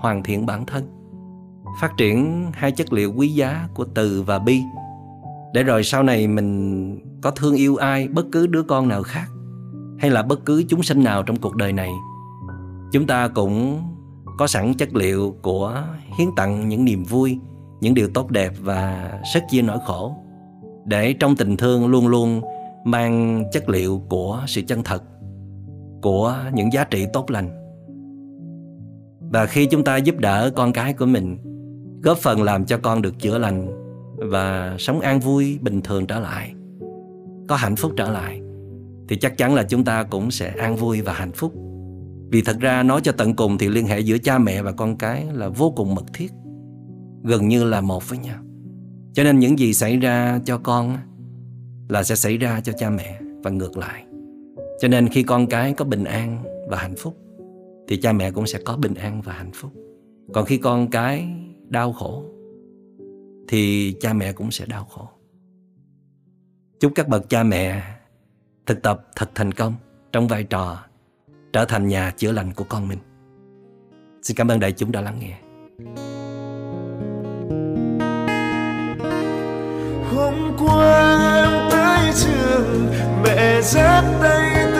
[0.00, 0.84] hoàn thiện bản thân,
[1.80, 4.60] phát triển hai chất liệu quý giá của từ và bi.
[5.54, 9.28] Để rồi sau này mình có thương yêu ai, bất cứ đứa con nào khác
[10.02, 11.90] hay là bất cứ chúng sinh nào trong cuộc đời này.
[12.92, 13.82] Chúng ta cũng
[14.38, 15.82] có sẵn chất liệu của
[16.18, 17.38] hiến tặng những niềm vui,
[17.80, 20.16] những điều tốt đẹp và sức chia nỗi khổ.
[20.84, 22.40] Để trong tình thương luôn luôn
[22.84, 25.02] mang chất liệu của sự chân thật,
[26.02, 27.50] của những giá trị tốt lành.
[29.32, 31.38] Và khi chúng ta giúp đỡ con cái của mình,
[32.02, 33.68] góp phần làm cho con được chữa lành
[34.16, 36.54] và sống an vui bình thường trở lại,
[37.48, 38.41] có hạnh phúc trở lại
[39.12, 41.54] thì chắc chắn là chúng ta cũng sẽ an vui và hạnh phúc.
[42.30, 44.96] Vì thật ra nói cho tận cùng thì liên hệ giữa cha mẹ và con
[44.96, 46.32] cái là vô cùng mật thiết,
[47.24, 48.42] gần như là một với nhau.
[49.12, 50.96] Cho nên những gì xảy ra cho con
[51.88, 54.04] là sẽ xảy ra cho cha mẹ và ngược lại.
[54.80, 57.16] Cho nên khi con cái có bình an và hạnh phúc,
[57.88, 59.72] thì cha mẹ cũng sẽ có bình an và hạnh phúc.
[60.32, 61.28] Còn khi con cái
[61.68, 62.24] đau khổ,
[63.48, 65.08] thì cha mẹ cũng sẽ đau khổ.
[66.80, 67.82] Chúc các bậc cha mẹ
[68.66, 69.74] thực tập thật thành công
[70.12, 70.78] trong vai trò
[71.52, 72.98] trở thành nhà chữa lành của con mình.
[74.22, 75.38] Xin cảm ơn đại chúng đã lắng nghe.
[80.14, 82.86] Hôm qua em tới trường,
[83.24, 84.71] mẹ dắt tay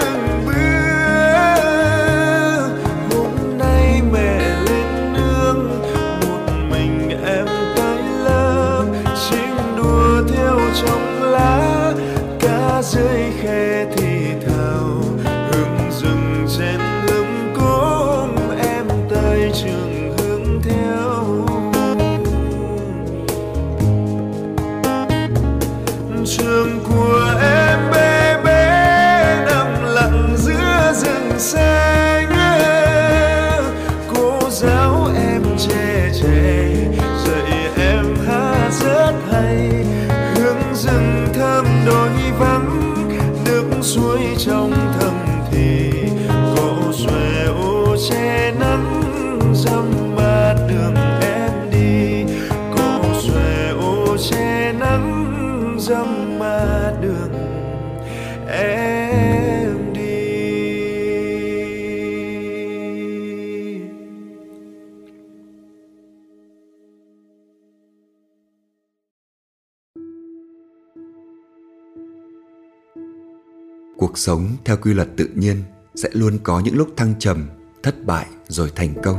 [74.25, 75.57] sống theo quy luật tự nhiên
[75.95, 77.49] sẽ luôn có những lúc thăng trầm,
[77.83, 79.19] thất bại rồi thành công.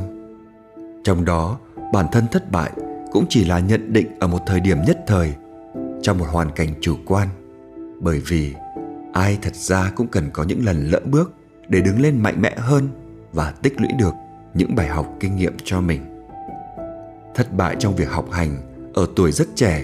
[1.03, 1.59] Trong đó,
[1.93, 2.71] bản thân thất bại
[3.11, 5.33] cũng chỉ là nhận định ở một thời điểm nhất thời,
[6.01, 7.27] trong một hoàn cảnh chủ quan.
[7.99, 8.53] Bởi vì
[9.13, 11.33] ai thật ra cũng cần có những lần lỡ bước
[11.67, 12.89] để đứng lên mạnh mẽ hơn
[13.33, 14.13] và tích lũy được
[14.53, 16.01] những bài học kinh nghiệm cho mình.
[17.35, 18.57] Thất bại trong việc học hành
[18.93, 19.83] ở tuổi rất trẻ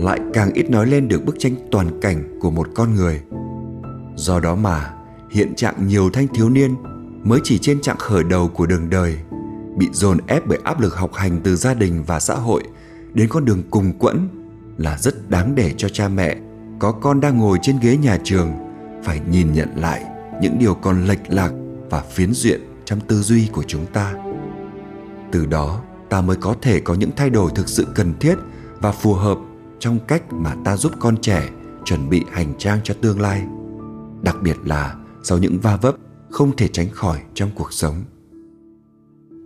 [0.00, 3.20] lại càng ít nói lên được bức tranh toàn cảnh của một con người
[4.18, 4.90] do đó mà,
[5.30, 6.74] hiện trạng nhiều thanh thiếu niên
[7.24, 9.18] mới chỉ trên trạng khởi đầu của đường đời,
[9.76, 12.62] bị dồn ép bởi áp lực học hành từ gia đình và xã hội
[13.14, 14.28] đến con đường cùng quẫn
[14.76, 16.36] là rất đáng để cho cha mẹ
[16.78, 18.52] có con đang ngồi trên ghế nhà trường
[19.04, 20.04] phải nhìn nhận lại
[20.42, 21.52] những điều còn lệch lạc
[21.90, 24.14] và phiến diện trong tư duy của chúng ta.
[25.32, 28.34] Từ đó, ta mới có thể có những thay đổi thực sự cần thiết
[28.80, 29.38] và phù hợp
[29.78, 31.48] trong cách mà ta giúp con trẻ
[31.84, 33.42] chuẩn bị hành trang cho tương lai
[34.22, 35.96] đặc biệt là sau những va vấp
[36.30, 38.04] không thể tránh khỏi trong cuộc sống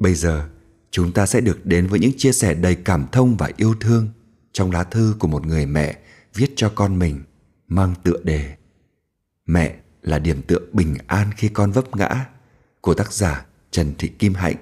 [0.03, 0.49] bây giờ,
[0.91, 4.09] chúng ta sẽ được đến với những chia sẻ đầy cảm thông và yêu thương
[4.53, 5.99] trong lá thư của một người mẹ
[6.35, 7.23] viết cho con mình,
[7.69, 8.57] mang tựa đề
[9.47, 12.27] Mẹ là điểm tựa bình an khi con vấp ngã
[12.81, 14.57] của tác giả Trần Thị Kim Hạnh.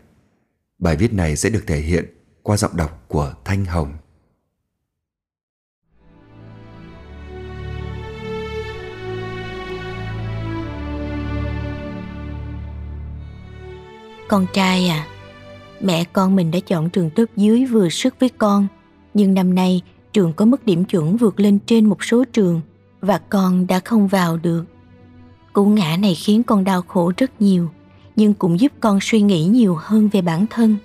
[0.79, 2.05] Bài viết này sẽ được thể hiện
[2.43, 3.93] qua giọng đọc của Thanh Hồng.
[14.31, 15.07] Con trai à,
[15.81, 18.67] mẹ con mình đã chọn trường tốt dưới vừa sức với con,
[19.15, 22.61] nhưng năm nay trường có mức điểm chuẩn vượt lên trên một số trường
[23.01, 24.65] và con đã không vào được.
[25.53, 27.71] Cú ngã này khiến con đau khổ rất nhiều,
[28.17, 30.77] nhưng cũng giúp con suy nghĩ nhiều hơn về bản thân.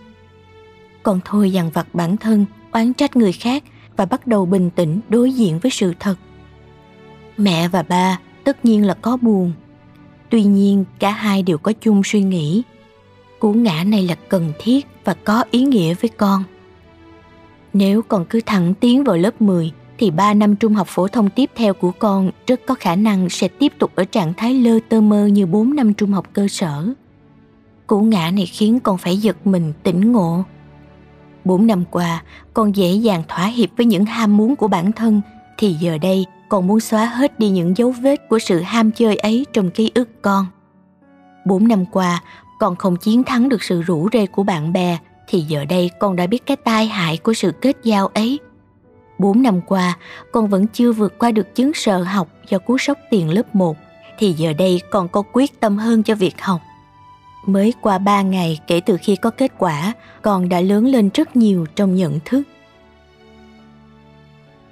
[1.03, 3.63] Con thôi dằn vặt bản thân, oán trách người khác
[3.97, 6.15] và bắt đầu bình tĩnh đối diện với sự thật.
[7.37, 9.51] Mẹ và ba tất nhiên là có buồn.
[10.29, 12.63] Tuy nhiên cả hai đều có chung suy nghĩ.
[13.45, 16.43] Cú ngã này là cần thiết và có ý nghĩa với con.
[17.73, 21.29] Nếu con cứ thẳng tiến vào lớp 10 thì 3 năm trung học phổ thông
[21.29, 24.79] tiếp theo của con rất có khả năng sẽ tiếp tục ở trạng thái lơ
[24.89, 26.93] tơ mơ như 4 năm trung học cơ sở.
[27.87, 30.43] Cú ngã này khiến con phải giật mình tỉnh ngộ.
[31.43, 35.21] 4 năm qua, con dễ dàng thỏa hiệp với những ham muốn của bản thân
[35.57, 39.15] thì giờ đây con muốn xóa hết đi những dấu vết của sự ham chơi
[39.15, 40.45] ấy trong ký ức con.
[41.45, 42.23] 4 năm qua,
[42.65, 44.97] con không chiến thắng được sự rủ rê của bạn bè
[45.27, 48.39] thì giờ đây con đã biết cái tai hại của sự kết giao ấy.
[49.19, 49.97] Bốn năm qua,
[50.31, 53.77] con vẫn chưa vượt qua được chứng sợ học do cú sốc tiền lớp 1,
[54.19, 56.61] thì giờ đây con có quyết tâm hơn cho việc học.
[57.45, 61.35] Mới qua ba ngày kể từ khi có kết quả, con đã lớn lên rất
[61.35, 62.41] nhiều trong nhận thức.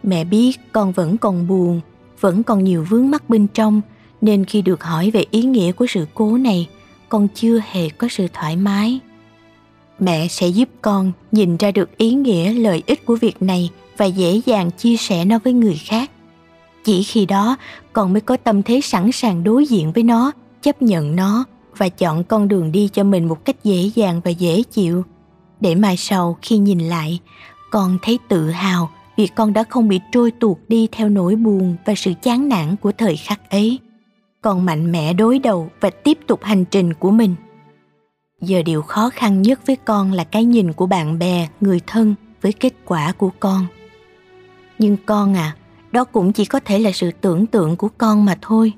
[0.03, 1.81] Mẹ biết con vẫn còn buồn,
[2.19, 3.81] vẫn còn nhiều vướng mắc bên trong,
[4.21, 6.67] nên khi được hỏi về ý nghĩa của sự cố này,
[7.13, 8.99] con chưa hề có sự thoải mái.
[9.99, 14.05] Mẹ sẽ giúp con nhìn ra được ý nghĩa, lợi ích của việc này và
[14.05, 16.11] dễ dàng chia sẻ nó với người khác.
[16.83, 17.57] Chỉ khi đó,
[17.93, 21.43] con mới có tâm thế sẵn sàng đối diện với nó, chấp nhận nó
[21.77, 25.03] và chọn con đường đi cho mình một cách dễ dàng và dễ chịu.
[25.59, 27.19] Để mai sau khi nhìn lại,
[27.71, 31.75] con thấy tự hào vì con đã không bị trôi tuột đi theo nỗi buồn
[31.85, 33.79] và sự chán nản của thời khắc ấy
[34.43, 37.35] còn mạnh mẽ đối đầu và tiếp tục hành trình của mình.
[38.41, 42.15] Giờ điều khó khăn nhất với con là cái nhìn của bạn bè, người thân
[42.41, 43.65] với kết quả của con.
[44.79, 45.55] Nhưng con à
[45.91, 48.73] đó cũng chỉ có thể là sự tưởng tượng của con mà thôi.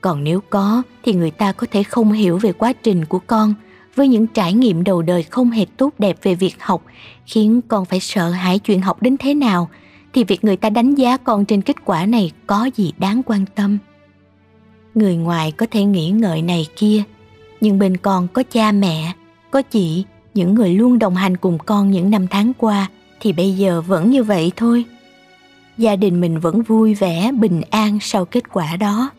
[0.00, 3.54] Còn nếu có thì người ta có thể không hiểu về quá trình của con
[3.94, 6.82] với những trải nghiệm đầu đời không hề tốt đẹp về việc học,
[7.26, 9.68] khiến con phải sợ hãi chuyện học đến thế nào
[10.12, 13.44] thì việc người ta đánh giá con trên kết quả này có gì đáng quan
[13.54, 13.78] tâm
[14.94, 17.02] người ngoài có thể nghĩ ngợi này kia,
[17.60, 19.12] nhưng bên con có cha mẹ,
[19.50, 22.88] có chị, những người luôn đồng hành cùng con những năm tháng qua
[23.20, 24.84] thì bây giờ vẫn như vậy thôi.
[25.78, 29.10] Gia đình mình vẫn vui vẻ, bình an sau kết quả đó.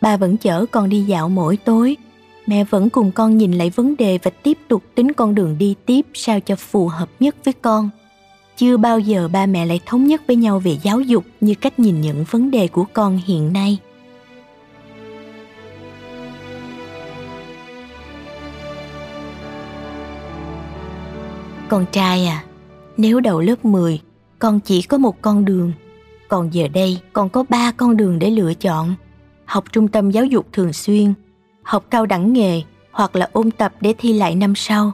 [0.00, 1.96] Ba vẫn chở con đi dạo mỗi tối.
[2.46, 5.74] Mẹ vẫn cùng con nhìn lại vấn đề và tiếp tục tính con đường đi
[5.86, 7.90] tiếp sao cho phù hợp nhất với con.
[8.56, 11.78] Chưa bao giờ ba mẹ lại thống nhất với nhau về giáo dục như cách
[11.78, 13.78] nhìn nhận vấn đề của con hiện nay.
[21.68, 22.44] Con trai à,
[22.96, 24.00] nếu đầu lớp 10,
[24.38, 25.72] con chỉ có một con đường.
[26.28, 28.94] Còn giờ đây, con có ba con đường để lựa chọn.
[29.44, 31.14] Học trung tâm giáo dục thường xuyên,
[31.62, 34.92] học cao đẳng nghề hoặc là ôn tập để thi lại năm sau.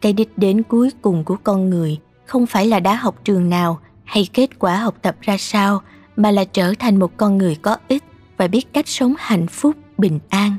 [0.00, 3.80] Cái đích đến cuối cùng của con người không phải là đã học trường nào
[4.04, 5.82] hay kết quả học tập ra sao
[6.16, 8.04] mà là trở thành một con người có ích
[8.36, 10.56] và biết cách sống hạnh phúc, bình an.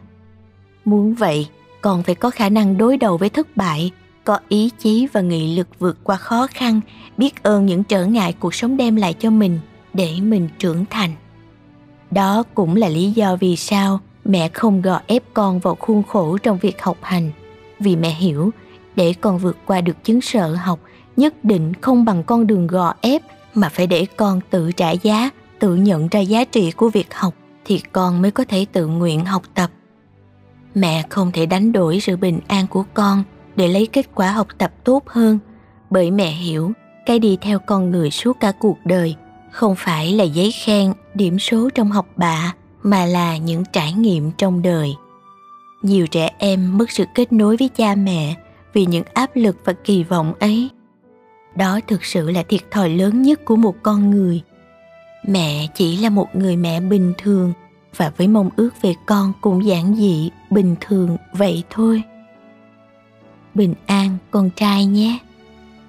[0.85, 1.47] Muốn vậy,
[1.81, 3.91] còn phải có khả năng đối đầu với thất bại
[4.25, 6.81] có ý chí và nghị lực vượt qua khó khăn,
[7.17, 9.59] biết ơn những trở ngại cuộc sống đem lại cho mình
[9.93, 11.11] để mình trưởng thành.
[12.11, 16.37] Đó cũng là lý do vì sao mẹ không gò ép con vào khuôn khổ
[16.37, 17.31] trong việc học hành.
[17.79, 18.51] Vì mẹ hiểu,
[18.95, 20.79] để con vượt qua được chứng sợ học
[21.17, 23.21] nhất định không bằng con đường gò ép,
[23.53, 27.33] mà phải để con tự trả giá, tự nhận ra giá trị của việc học
[27.65, 29.69] thì con mới có thể tự nguyện học tập.
[30.75, 33.23] Mẹ không thể đánh đổi sự bình an của con
[33.55, 35.39] để lấy kết quả học tập tốt hơn.
[35.89, 36.71] Bởi mẹ hiểu,
[37.05, 39.15] cái đi theo con người suốt cả cuộc đời
[39.51, 44.31] không phải là giấy khen, điểm số trong học bạ, mà là những trải nghiệm
[44.31, 44.95] trong đời.
[45.81, 48.35] Nhiều trẻ em mất sự kết nối với cha mẹ
[48.73, 50.69] vì những áp lực và kỳ vọng ấy.
[51.55, 54.41] Đó thực sự là thiệt thòi lớn nhất của một con người.
[55.27, 57.53] Mẹ chỉ là một người mẹ bình thường,
[57.95, 62.03] và với mong ước về con cũng giản dị, bình thường vậy thôi
[63.55, 65.19] bình an, con trai nhé.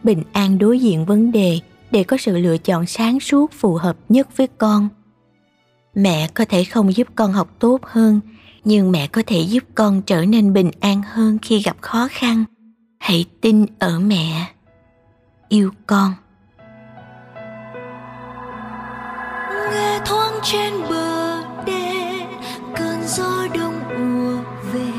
[0.02, 3.96] Bình an đối diện vấn đề để có sự lựa chọn sáng suốt phù hợp
[4.08, 4.88] nhất với con.
[5.94, 8.20] Mẹ có thể không giúp con học tốt hơn,
[8.64, 12.44] nhưng mẹ có thể giúp con trở nên bình an hơn khi gặp khó khăn.
[12.98, 14.46] Hãy tin ở mẹ.
[15.48, 16.12] Yêu con.
[19.72, 21.92] Nghe thoáng trên bờ đê,
[22.76, 24.90] cơn gió đông ùa về.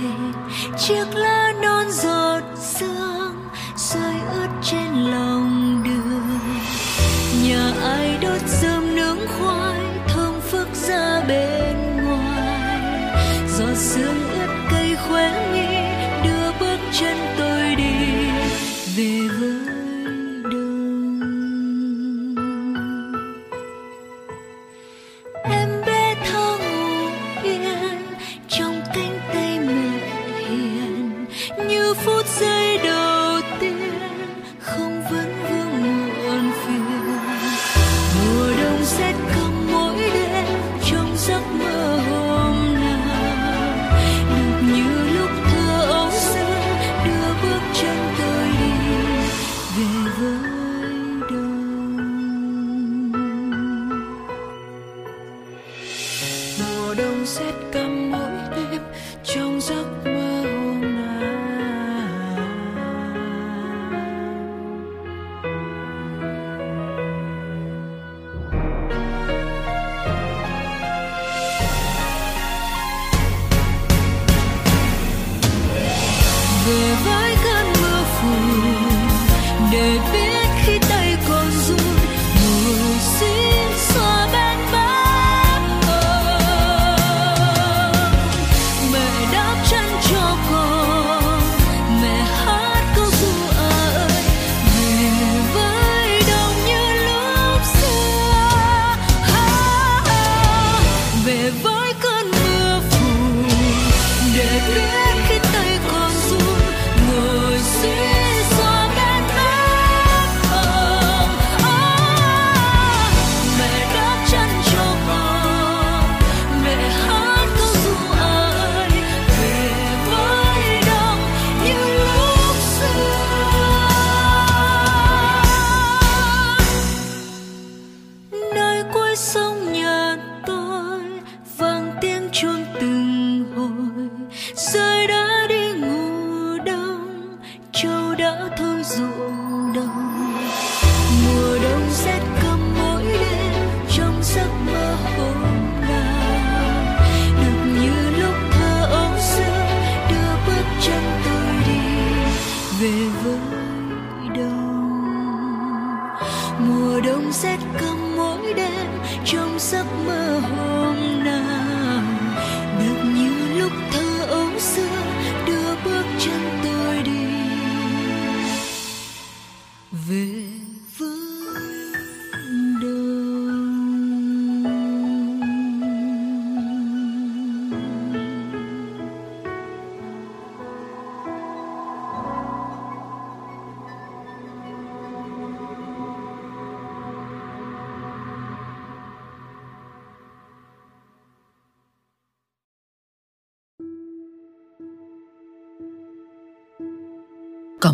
[0.78, 1.47] Chiếc lá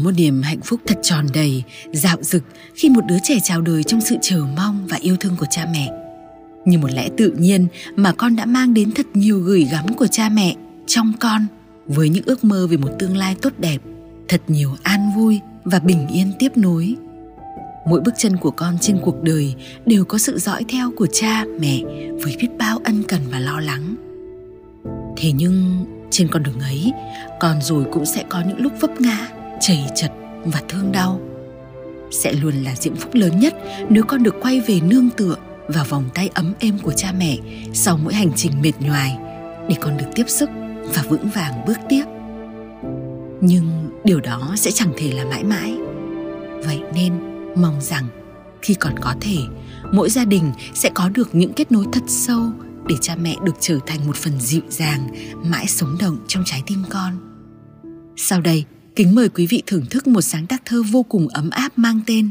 [0.03, 2.43] một niềm hạnh phúc thật tròn đầy, dạo dực
[2.75, 5.67] khi một đứa trẻ chào đời trong sự chờ mong và yêu thương của cha
[5.73, 5.89] mẹ.
[6.65, 10.07] Như một lẽ tự nhiên mà con đã mang đến thật nhiều gửi gắm của
[10.07, 10.55] cha mẹ
[10.87, 11.45] trong con
[11.85, 13.77] với những ước mơ về một tương lai tốt đẹp,
[14.27, 16.95] thật nhiều an vui và bình yên tiếp nối.
[17.87, 21.45] Mỗi bước chân của con trên cuộc đời đều có sự dõi theo của cha
[21.59, 21.79] mẹ
[22.23, 23.95] với biết bao ân cần và lo lắng.
[25.17, 26.91] Thế nhưng trên con đường ấy,
[27.39, 29.27] con rồi cũng sẽ có những lúc vấp ngã,
[29.63, 30.11] chảy chật
[30.45, 31.21] và thương đau.
[32.11, 33.53] Sẽ luôn là diễm phúc lớn nhất
[33.89, 35.35] nếu con được quay về nương tựa
[35.67, 37.37] vào vòng tay ấm êm của cha mẹ
[37.73, 39.17] sau mỗi hành trình mệt nhoài
[39.69, 40.49] để con được tiếp sức
[40.83, 42.03] và vững vàng bước tiếp.
[43.41, 45.77] Nhưng điều đó sẽ chẳng thể là mãi mãi.
[46.65, 47.13] Vậy nên,
[47.55, 48.07] mong rằng
[48.61, 49.37] khi còn có thể,
[49.91, 52.51] mỗi gia đình sẽ có được những kết nối thật sâu
[52.87, 55.07] để cha mẹ được trở thành một phần dịu dàng,
[55.43, 57.13] mãi sống động trong trái tim con
[58.15, 58.65] sau đây
[58.95, 61.99] kính mời quý vị thưởng thức một sáng tác thơ vô cùng ấm áp mang
[62.07, 62.29] tên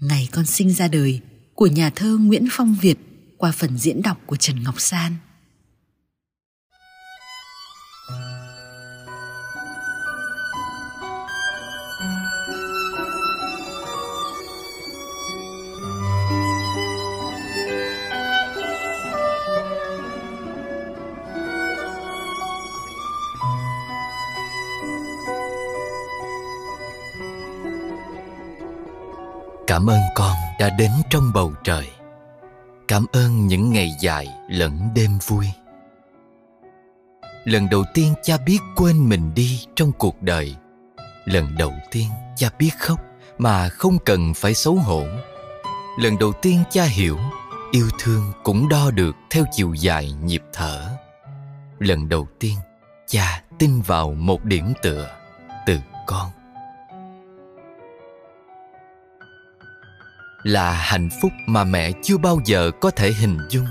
[0.00, 1.20] ngày con sinh ra đời
[1.54, 2.98] của nhà thơ nguyễn phong việt
[3.36, 5.12] qua phần diễn đọc của trần ngọc san.
[29.76, 31.90] Cảm ơn con đã đến trong bầu trời.
[32.88, 35.46] Cảm ơn những ngày dài lẫn đêm vui.
[37.44, 40.56] Lần đầu tiên cha biết quên mình đi trong cuộc đời.
[41.24, 43.00] Lần đầu tiên cha biết khóc
[43.38, 45.04] mà không cần phải xấu hổ.
[45.98, 47.18] Lần đầu tiên cha hiểu,
[47.72, 50.88] yêu thương cũng đo được theo chiều dài nhịp thở.
[51.78, 52.56] Lần đầu tiên
[53.06, 55.10] cha tin vào một điểm tựa
[55.66, 56.30] từ con.
[60.46, 63.66] Là hạnh phúc mà mẹ chưa bao giờ có thể hình dung.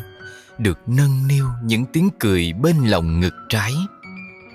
[0.57, 3.73] Được nâng niu những tiếng cười bên lòng ngực trái.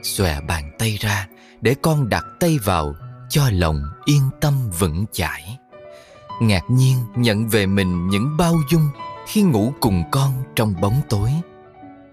[0.03, 1.29] Xòe bàn tay ra
[1.61, 2.95] để con đặt tay vào,
[3.29, 5.59] cho lòng yên tâm vững chãi.
[6.41, 8.89] Ngạc nhiên nhận về mình những bao dung
[9.29, 11.31] khi ngủ cùng con trong bóng tối.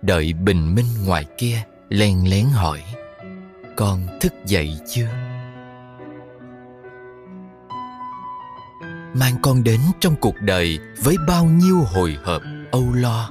[0.01, 2.83] Đợi bình minh ngoài kia, len lén hỏi,
[3.77, 5.26] con thức dậy chưa?
[9.13, 12.41] Mang con đến trong cuộc đời với bao nhiêu hồi hộp,
[12.71, 13.29] âu lo.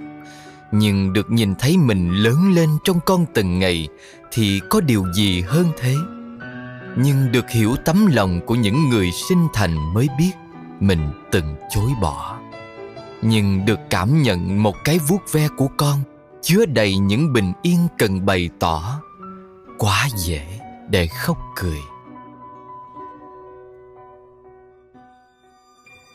[0.73, 3.89] Nhưng được nhìn thấy mình lớn lên trong con từng ngày
[4.33, 5.95] thì có điều gì hơn thế?
[6.97, 10.33] Nhưng được hiểu tấm lòng của những người sinh thành mới biết
[10.81, 12.39] mình từng chối bỏ.
[13.23, 16.01] Nhưng được cảm nhận một cái vuốt ve của con
[16.43, 19.01] chứa đầy những bình yên cần bày tỏ.
[19.79, 20.61] Quá dễ
[20.91, 21.79] để khóc cười.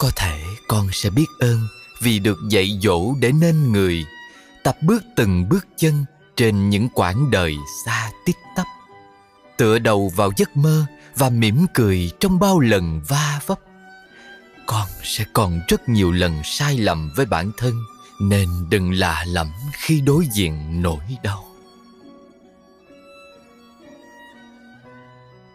[0.01, 1.67] Có thể con sẽ biết ơn
[2.01, 4.05] vì được dạy dỗ để nên người,
[4.63, 8.65] tập bước từng bước chân trên những quãng đời xa tích tắp.
[9.57, 10.85] Tựa đầu vào giấc mơ
[11.15, 13.59] và mỉm cười trong bao lần va vấp.
[14.65, 17.73] Con sẽ còn rất nhiều lần sai lầm với bản thân,
[18.21, 21.45] nên đừng lạ lẫm khi đối diện nỗi đau.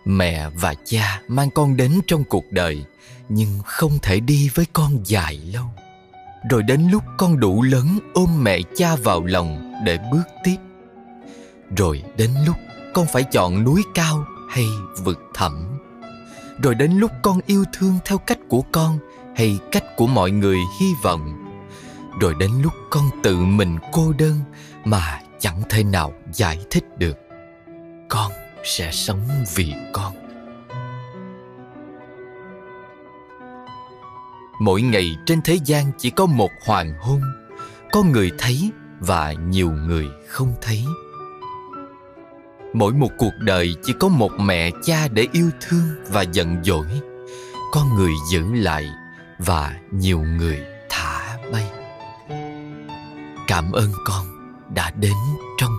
[0.05, 2.85] Mẹ và cha mang con đến trong cuộc đời
[3.29, 5.64] nhưng không thể đi với con dài lâu.
[6.51, 10.57] Rồi đến lúc con đủ lớn ôm mẹ cha vào lòng để bước tiếp.
[11.77, 12.57] Rồi đến lúc
[12.95, 14.64] con phải chọn núi cao hay
[15.05, 15.79] vực thẳm.
[16.62, 18.99] Rồi đến lúc con yêu thương theo cách của con
[19.37, 21.43] hay cách của mọi người hy vọng.
[22.20, 24.41] Rồi đến lúc con tự mình cô đơn
[24.85, 27.18] mà chẳng thể nào giải thích được.
[28.09, 28.33] Con
[28.64, 30.26] sẽ sống vì con.
[34.59, 37.21] Mỗi ngày trên thế gian chỉ có một hoàng hôn.
[37.93, 40.85] Có người thấy và nhiều người không thấy.
[42.75, 46.87] Mỗi một cuộc đời chỉ có một mẹ cha để yêu thương và giận dỗi.
[47.73, 48.91] Có người giữ lại
[49.39, 50.59] và nhiều người
[50.91, 51.71] thả bay.
[53.47, 54.27] Cảm ơn con
[54.75, 55.17] đã đến
[55.61, 55.73] trong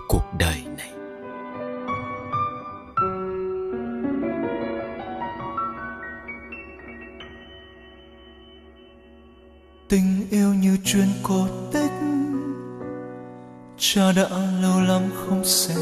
[10.92, 11.90] chuyện cổ tích.
[13.76, 14.28] Cha đã
[14.62, 15.78] lâu lắm không xem.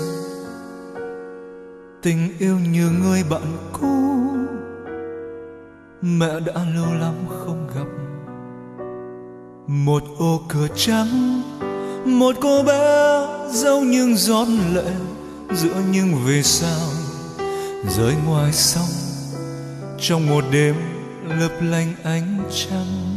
[2.02, 3.86] Tình yêu như người bạn cũ.
[6.02, 7.86] Mẹ đã lâu lắm không gặp.
[9.66, 11.42] Một ô cửa trắng.
[12.04, 14.92] Một cô bé dâu nhưng giọt lệ
[15.52, 16.88] giữa những vì sao.
[17.96, 18.90] Rơi ngoài sông.
[19.98, 20.74] Trong một đêm
[21.40, 23.15] lấp lánh ánh trăng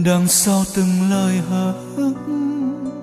[0.00, 3.02] đằng sau từng lời hờ hững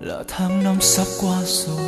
[0.00, 1.82] là tháng năm sắp qua rồi.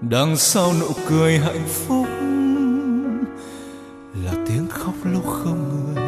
[0.00, 2.06] Đằng sau nụ cười hạnh phúc,
[4.24, 6.04] là tiếng khóc lúc không người.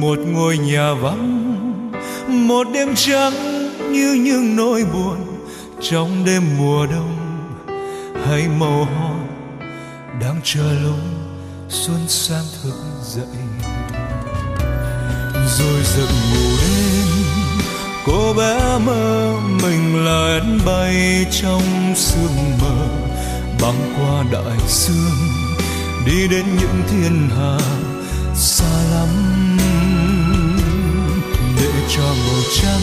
[0.00, 1.54] Một ngôi nhà vắng,
[2.28, 3.32] một đêm trắng
[3.92, 5.16] như những nỗi buồn.
[5.80, 7.16] Trong đêm mùa đông
[8.26, 9.14] hay màu hoa,
[10.20, 10.98] đang chờ lúc
[11.68, 13.43] xuân sang thức dậy
[15.58, 17.24] rồi giấc ngủ đêm.
[18.06, 22.86] Cô bé mơ mình là én bay trong sương mờ,
[23.62, 25.28] băng qua đại dương,
[26.06, 27.58] đi đến những thiên hà
[28.34, 29.08] xa lắm.
[31.56, 32.82] Để cho màu trắng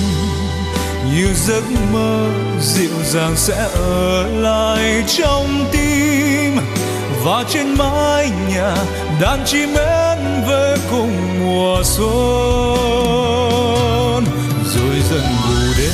[1.16, 1.64] như giấc
[1.94, 2.30] mơ
[2.62, 6.58] dịu dàng sẽ ở lại trong tim.
[7.24, 8.76] Và trên mái nhà,
[9.22, 10.18] đàn chim én
[10.48, 11.21] về cùng
[11.52, 12.06] mùa xuân,
[14.66, 15.94] rồi dần bù đến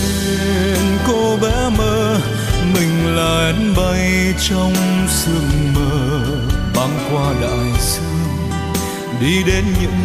[1.07, 2.19] cô bé mơ,
[2.73, 4.73] mình là én bay trong
[5.09, 6.21] sương mơ
[6.75, 8.27] băng qua đại dương,
[9.21, 10.01] đi đến những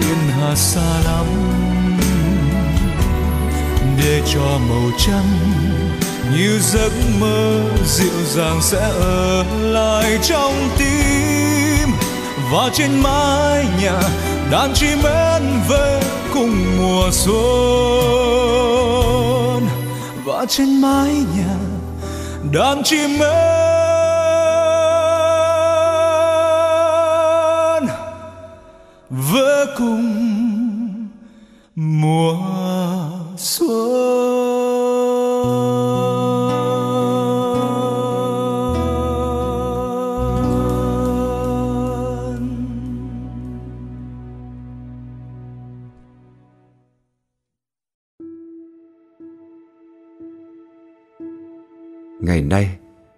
[0.00, 1.26] thiên hà xa lắm.
[3.98, 5.38] Để cho màu trắng
[6.36, 11.88] như giấc mơ dịu dàng sẽ ở lại trong tim,
[12.52, 14.00] và trên mái nhà
[14.54, 16.00] đàn chim én về
[16.34, 17.34] cùng mùa xuân.
[20.24, 21.56] Và trên mái nhà
[22.52, 23.53] đàn chim én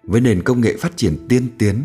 [0.07, 1.83] với nền công nghệ phát triển tiên tiến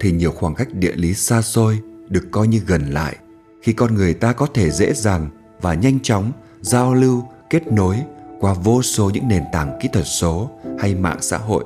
[0.00, 3.16] thì nhiều khoảng cách địa lý xa xôi được coi như gần lại
[3.62, 5.28] khi con người ta có thể dễ dàng
[5.60, 7.96] và nhanh chóng giao lưu, kết nối
[8.40, 11.64] qua vô số những nền tảng kỹ thuật số hay mạng xã hội.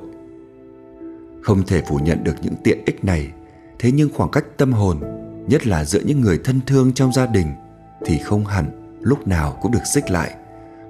[1.41, 3.31] Không thể phủ nhận được những tiện ích này,
[3.79, 4.99] thế nhưng khoảng cách tâm hồn,
[5.47, 7.47] nhất là giữa những người thân thương trong gia đình
[8.05, 10.35] thì không hẳn lúc nào cũng được xích lại,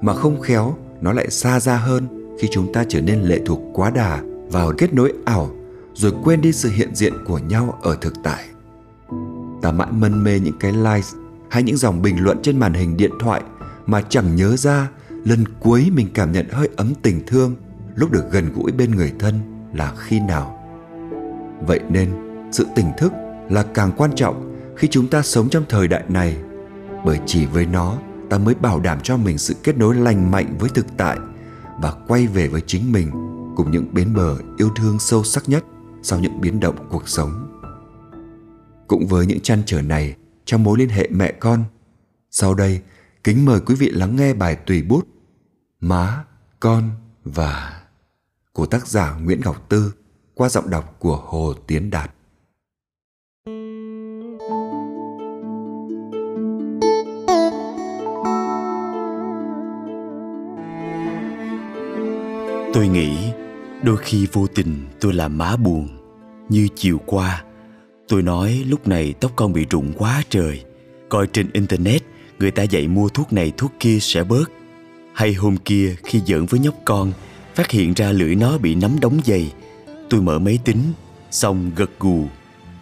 [0.01, 2.07] mà không khéo nó lại xa ra hơn
[2.39, 4.22] khi chúng ta trở nên lệ thuộc quá đà
[4.56, 5.51] vào kết nối ảo
[5.93, 8.45] rồi quên đi sự hiện diện của nhau ở thực tại.
[9.62, 11.08] Ta mãi mân mê những cái like
[11.49, 13.41] hay những dòng bình luận trên màn hình điện thoại
[13.86, 17.56] mà chẳng nhớ ra lần cuối mình cảm nhận hơi ấm tình thương
[17.95, 19.39] lúc được gần gũi bên người thân
[19.74, 20.60] là khi nào.
[21.68, 22.10] Vậy nên,
[22.51, 23.14] sự tỉnh thức
[23.49, 26.38] là càng quan trọng khi chúng ta sống trong thời đại này
[27.06, 27.97] bởi chỉ với nó
[28.30, 31.18] ta mới bảo đảm cho mình sự kết nối lành mạnh với thực tại
[31.82, 35.66] và quay về với chính mình cùng những bến bờ yêu thương sâu sắc nhất
[36.01, 37.62] sau những biến động cuộc sống.
[38.88, 41.64] Cũng với những chăn trở này trong mối liên hệ mẹ con,
[42.32, 42.82] sau đây
[43.24, 45.08] kính mời quý vị lắng nghe bài tùy bút
[45.80, 46.24] Má,
[46.60, 46.89] Con
[47.24, 47.82] và
[48.53, 49.93] của tác giả Nguyễn Ngọc Tư
[50.34, 52.12] qua giọng đọc của Hồ Tiến Đạt.
[62.76, 63.32] tôi nghĩ
[63.84, 65.88] đôi khi vô tình tôi làm má buồn.
[66.50, 67.44] Như chiều qua
[68.08, 70.64] tôi nói lúc này tóc con bị rụng quá trời.
[71.10, 72.04] Coi trên internet
[72.40, 74.52] người ta dạy mua thuốc này thuốc kia sẽ bớt.
[75.14, 77.12] Hay hôm kia khi giỡn với nhóc con
[77.56, 79.54] phát hiện ra lưỡi nó bị nắm đóng dày
[80.10, 80.80] tôi mở máy tính
[81.32, 82.28] xong gật gù.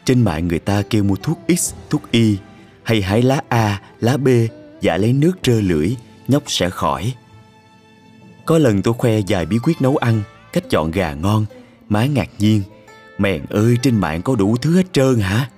[0.05, 2.37] Trên mạng người ta kêu mua thuốc x thuốc y
[2.83, 4.27] hay hái lá a lá b
[4.81, 5.95] giả lấy nước trơ lưỡi
[6.27, 7.13] nhóc sẽ khỏi.
[8.45, 10.21] Có lần tôi khoe vài bí quyết nấu ăn,
[10.53, 11.45] cách chọn gà ngon,
[11.89, 12.61] má ngạc nhiên.
[13.17, 15.49] Mèn ơi trên mạng có đủ thứ hết trơn hả?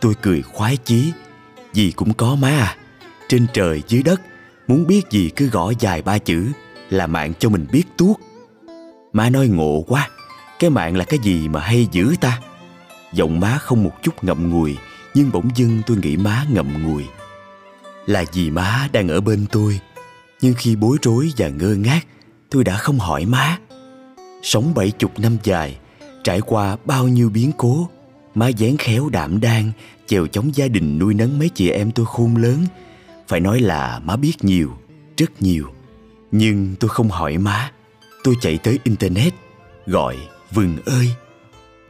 [0.00, 1.12] Tôi cười khoái chí,
[1.72, 2.76] gì cũng có má à.
[3.28, 4.20] Trên trời dưới đất,
[4.68, 6.46] muốn biết gì cứ gõ dài ba chữ
[6.90, 8.16] là mạng cho mình biết tuốt.
[9.12, 10.08] Má nói ngộ quá,
[10.58, 12.40] cái mạng là cái gì mà hay dữ ta?
[13.12, 14.76] Giọng má không một chút ngậm ngùi,
[15.14, 17.04] nhưng bỗng dưng tôi nghĩ má ngậm ngùi.
[18.06, 19.80] Là vì má đang ở bên tôi,
[20.40, 22.00] nhưng khi bối rối và ngơ ngác
[22.50, 23.58] tôi đã không hỏi má
[24.42, 25.78] sống bảy chục năm dài,
[26.24, 27.88] trải qua bao nhiêu biến cố,
[28.34, 29.72] má dáng khéo đảm đang
[30.06, 32.66] chèo chống gia đình nuôi nấng mấy chị em tôi khôn lớn.
[33.28, 34.70] Phải nói là má biết nhiều,
[35.16, 35.66] rất nhiều.
[36.32, 37.72] Nhưng tôi không hỏi má,
[38.24, 39.34] tôi chạy tới internet,
[39.86, 40.16] gọi,
[40.50, 41.08] vừng ơi!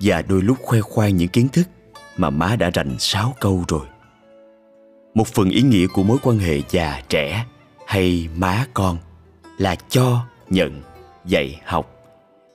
[0.00, 1.68] Và đôi lúc khoe khoang những kiến thức
[2.16, 3.86] mà má đã rành sáu câu rồi.
[5.14, 7.44] Một phần ý nghĩa của mối quan hệ già, trẻ
[7.86, 8.98] hay má con
[9.58, 10.82] là cho, nhận,
[11.24, 11.99] dạy, học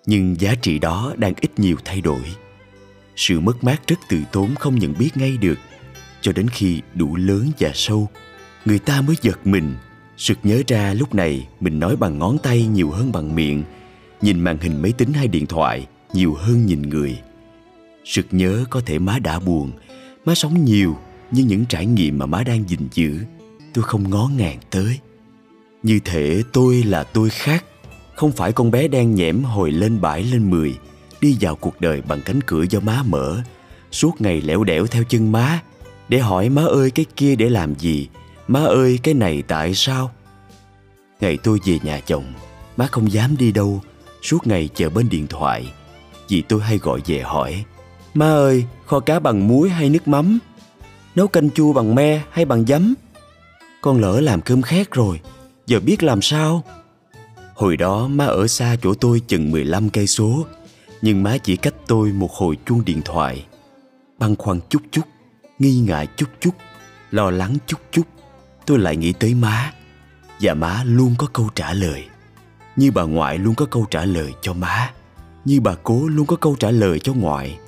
[0.05, 2.21] nhưng giá trị đó đang ít nhiều thay đổi.
[3.15, 5.59] Sự mất mát rất từ tốn không nhận biết ngay được.
[6.21, 8.09] Cho đến khi đủ lớn và sâu,
[8.65, 9.75] người ta mới giật mình.
[10.17, 13.63] Sực nhớ ra lúc này mình nói bằng ngón tay nhiều hơn bằng miệng,
[14.21, 17.21] nhìn màn hình máy tính hay điện thoại nhiều hơn nhìn người.
[18.05, 19.71] Sực nhớ có thể má đã buồn,
[20.25, 20.97] má sống nhiều,
[21.31, 23.19] nhưng những trải nghiệm mà má đang gìn giữ,
[23.73, 24.99] tôi không ngó ngàng tới.
[25.83, 27.65] Như thể tôi là tôi khác
[28.15, 30.75] không phải con bé đen nhẽm hồi lên bãi lên mười,
[31.21, 33.37] đi vào cuộc đời bằng cánh cửa do má mở.
[33.91, 35.59] Suốt ngày lẻo đẻo theo chân má.
[36.09, 38.07] Để hỏi má ơi cái kia để làm gì?
[38.47, 40.11] Má ơi, cái này tại sao?
[41.19, 42.33] Ngày tôi về nhà chồng,
[42.77, 43.81] má không dám đi đâu.
[44.21, 45.73] Suốt ngày chờ bên điện thoại.
[46.29, 47.63] Vì tôi hay gọi về hỏi,
[48.13, 50.39] má ơi, kho cá bằng muối hay nước mắm?
[51.15, 52.93] Nấu canh chua bằng me hay bằng giấm?
[53.81, 55.19] Con lỡ làm cơm khét rồi,
[55.65, 56.63] giờ biết làm sao?
[57.55, 60.45] Hồi đó má ở xa chỗ tôi chừng 15 cây số,
[61.01, 63.45] nhưng má chỉ cách tôi một hồi chuông điện thoại.
[64.17, 65.01] Băn khoăn chút chút,
[65.59, 66.51] nghi ngại chút chút,
[67.11, 68.03] lo lắng chút chút,
[68.65, 69.73] tôi lại nghĩ tới má.
[70.41, 72.05] Và má luôn có câu trả lời.
[72.75, 74.91] Như bà ngoại luôn có câu trả lời cho má.
[75.45, 77.59] Như bà cố luôn có câu trả lời cho ngoại.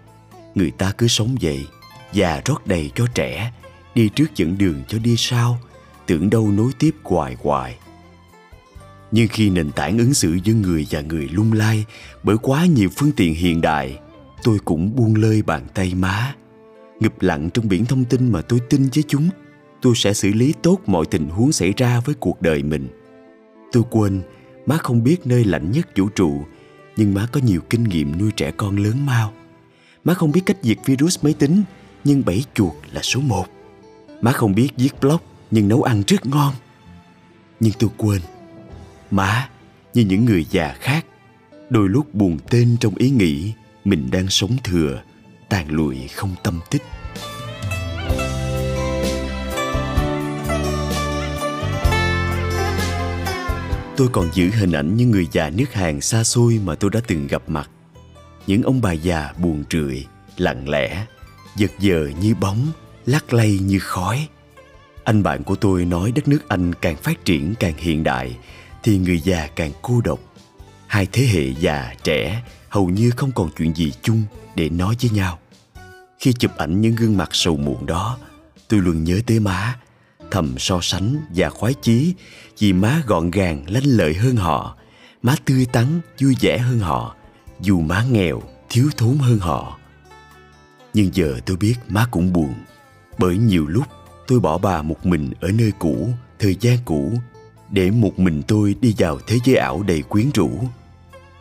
[0.55, 1.67] Người ta cứ sống vậy,
[2.13, 3.53] già rót đầy cho trẻ,
[3.95, 5.59] đi trước dẫn đường cho đi sau,
[6.05, 7.77] tưởng đâu nối tiếp hoài hoài
[9.11, 11.85] nhưng khi nền tảng ứng xử giữa người và người lung lay
[12.23, 13.99] bởi quá nhiều phương tiện hiện đại,
[14.43, 16.35] tôi cũng buông lơi bàn tay má.
[16.99, 19.29] Ngập lặng trong biển thông tin mà tôi tin với chúng,
[19.81, 22.87] tôi sẽ xử lý tốt mọi tình huống xảy ra với cuộc đời mình.
[23.71, 24.21] Tôi quên,
[24.65, 26.43] má không biết nơi lạnh nhất vũ trụ,
[26.97, 29.33] nhưng má có nhiều kinh nghiệm nuôi trẻ con lớn mau
[30.07, 31.63] má không biết cách diệt virus máy tính,
[32.03, 33.45] nhưng bẫy chuột là số một.
[34.21, 35.17] Má không biết viết blog,
[35.51, 36.53] nhưng nấu ăn rất ngon.
[37.59, 38.21] Nhưng tôi quên
[39.11, 39.49] má,
[39.93, 41.05] như những người già khác,
[41.69, 43.53] đôi lúc buồn tên trong ý nghĩ
[43.85, 45.01] mình đang sống thừa,
[45.49, 46.81] tàn lụi không tâm tích.
[53.97, 56.99] Tôi còn giữ hình ảnh những người già nước hàng xa xôi mà tôi đã
[57.07, 57.69] từng gặp mặt.
[58.47, 60.05] Những ông bà già buồn trượi
[60.37, 61.05] lặng lẽ,
[61.55, 62.67] giật giờ như bóng,
[63.05, 64.27] lắc lay như khói.
[65.03, 68.37] Anh bạn của tôi nói đất nước anh càng phát triển càng hiện đại
[68.87, 70.19] thì người già càng cô độc.
[70.87, 74.23] Hai thế hệ già, trẻ hầu như không còn chuyện gì chung
[74.55, 75.39] để nói với nhau.
[76.19, 78.17] Khi chụp ảnh những gương mặt sầu muộn đó,
[78.67, 79.79] tôi luôn nhớ tới má,
[80.31, 82.13] thầm so sánh và khoái chí
[82.59, 84.77] vì má gọn gàng, lanh lợi hơn họ,
[85.21, 87.15] má tươi tắn, vui vẻ hơn họ,
[87.61, 89.77] dù má nghèo, thiếu thốn hơn họ.
[90.93, 92.53] Nhưng giờ tôi biết má cũng buồn,
[93.17, 93.85] bởi nhiều lúc
[94.27, 96.09] tôi bỏ bà một mình ở nơi cũ,
[96.39, 97.13] thời gian cũ
[97.71, 100.49] để một mình tôi đi vào thế giới ảo đầy quyến rũ.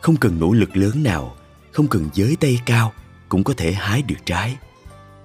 [0.01, 1.35] Không cần nỗ lực lớn nào,
[1.71, 2.93] không cần giới tay cao
[3.29, 4.57] cũng có thể hái được trái.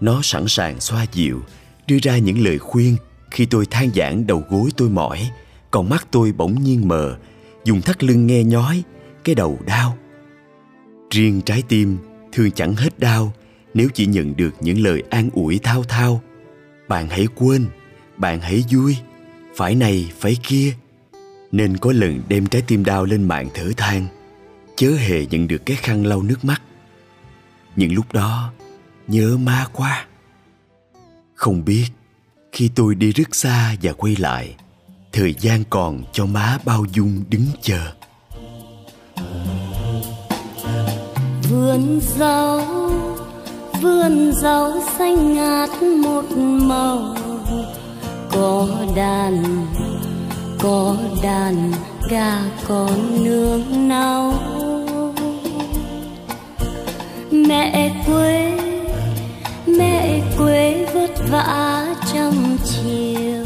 [0.01, 1.43] Nó sẵn sàng xoa dịu,
[1.87, 2.97] đưa ra những lời khuyên
[3.31, 5.31] khi tôi than giảng đầu gối tôi mỏi,
[5.71, 7.19] còn mắt tôi bỗng nhiên mờ,
[7.65, 8.83] dùng thắt lưng nghe nhói,
[9.25, 9.99] cái đầu đau.
[11.11, 11.99] Riêng trái tim
[12.33, 13.33] thường chẳng hết đau
[13.75, 16.23] nếu chỉ nhận được những lời an ủi thao thao.
[16.89, 17.67] Bạn hãy quên,
[18.17, 18.97] bạn hãy vui,
[19.57, 20.75] phải này phải kia
[21.53, 24.07] nên có lần đem trái tim đau lên mạng thở than,
[24.77, 26.63] chớ hề nhận được cái khăn lau nước mắt.
[27.77, 28.53] Những lúc đó,
[29.07, 30.07] nhớ ma quá.
[31.35, 31.87] Không biết,
[32.53, 34.55] khi tôi đi rất xa và quay lại,
[35.13, 37.93] thời gian còn cho má bao dung đứng chờ.
[41.51, 42.61] Vườn rau
[43.81, 47.17] vườn rau xanh ngát một màu,
[48.31, 49.67] có đàn
[50.63, 51.73] có đàn
[52.11, 52.39] gà
[52.69, 54.33] con nương nấu.
[57.31, 58.53] Mẹ quê
[59.67, 63.45] mẹ quê vất vả trăm chiều.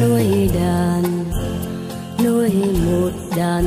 [0.00, 1.24] Nuôi đàn,
[2.24, 2.50] nuôi
[2.86, 3.64] một đàn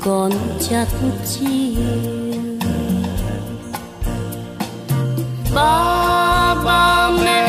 [0.00, 0.32] con
[0.68, 0.88] chắt
[1.26, 1.82] chiều.
[5.54, 7.45] Ba ba mẹ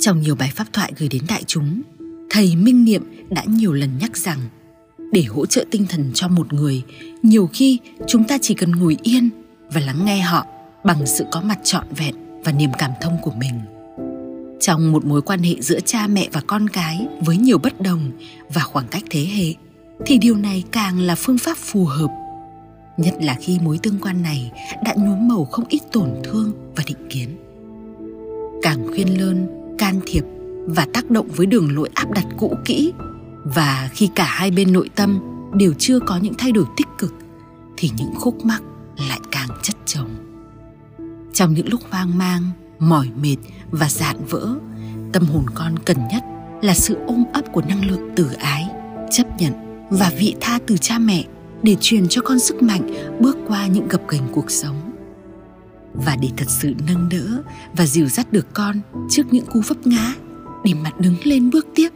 [0.00, 1.82] Trong nhiều bài pháp thoại gửi đến đại chúng,
[2.30, 4.38] thầy Minh Niệm đã nhiều lần nhắc rằng
[5.12, 6.82] để hỗ trợ tinh thần cho một người,
[7.22, 7.78] nhiều khi
[8.08, 9.30] chúng ta chỉ cần ngồi yên
[9.72, 10.46] và lắng nghe họ
[10.84, 13.60] bằng sự có mặt trọn vẹn và niềm cảm thông của mình.
[14.60, 18.10] Trong một mối quan hệ giữa cha mẹ và con cái với nhiều bất đồng
[18.54, 19.54] và khoảng cách thế hệ
[20.06, 22.10] thì điều này càng là phương pháp phù hợp
[22.96, 24.52] nhất là khi mối tương quan này
[24.84, 27.28] đã nhuốm màu không ít tổn thương và định kiến
[28.62, 30.24] càng khuyên lơn can thiệp
[30.66, 32.92] và tác động với đường lối áp đặt cũ kỹ.
[33.44, 35.20] Và khi cả hai bên nội tâm
[35.54, 37.14] đều chưa có những thay đổi tích cực,
[37.76, 38.62] thì những khúc mắc
[39.08, 40.08] lại càng chất chồng.
[41.32, 42.42] Trong những lúc hoang mang,
[42.78, 43.36] mỏi mệt
[43.70, 44.54] và dạn vỡ,
[45.12, 46.22] tâm hồn con cần nhất
[46.62, 48.68] là sự ôm ấp của năng lượng từ ái,
[49.10, 49.52] chấp nhận
[49.90, 51.24] và vị tha từ cha mẹ
[51.62, 54.89] để truyền cho con sức mạnh bước qua những gập ghềnh cuộc sống
[55.94, 57.42] và để thật sự nâng đỡ
[57.76, 58.80] và dìu dắt được con
[59.10, 60.14] trước những cú vấp ngã
[60.64, 61.88] để mặt đứng lên bước tiếp,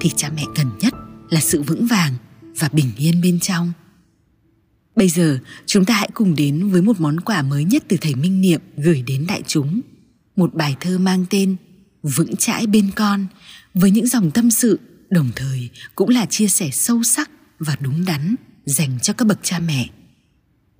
[0.00, 0.94] thì cha mẹ cần nhất
[1.30, 2.14] là sự vững vàng
[2.58, 3.72] và bình yên bên trong
[4.98, 8.14] bây giờ, chúng ta hãy cùng đến với một món quà mới nhất từ thầy
[8.14, 9.80] minh niệm gửi đến đại chúng
[10.36, 11.56] một bài thơ mang tên
[12.02, 13.26] vững chãi bên con,
[13.74, 14.80] với những dòng tâm sự
[15.10, 18.34] đồng thời cũng là chia sẻ sâu sắc và đúng đắn
[18.66, 19.88] dành cho các bậc cha mẹ.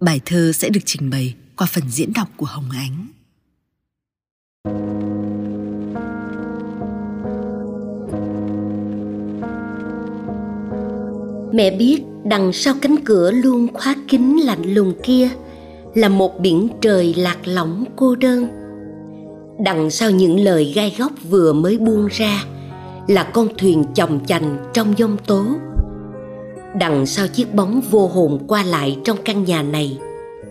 [0.00, 3.06] Bài thơ sẽ được trình bày qua phần diễn đọc của Hồng Ánh.
[11.52, 15.28] Mẹ biết đằng sau cánh cửa luôn khóa kín lạnh lùng kia
[15.94, 18.48] là một biển trời lạc lõng cô đơn.
[19.64, 22.44] Đằng sau những lời gai góc vừa mới buông ra
[23.09, 25.44] là con thuyền chồng chành trong giông tố
[26.74, 29.98] đằng sau chiếc bóng vô hồn qua lại trong căn nhà này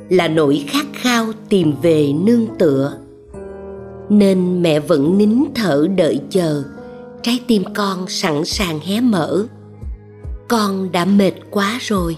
[0.10, 2.98] là nỗi khát khao tìm về nương tựa.
[4.10, 6.64] Nên mẹ vẫn nín thở đợi chờ,
[7.22, 9.46] trái tim con sẵn sàng hé mở.
[10.48, 12.18] Con đã mệt quá rồi,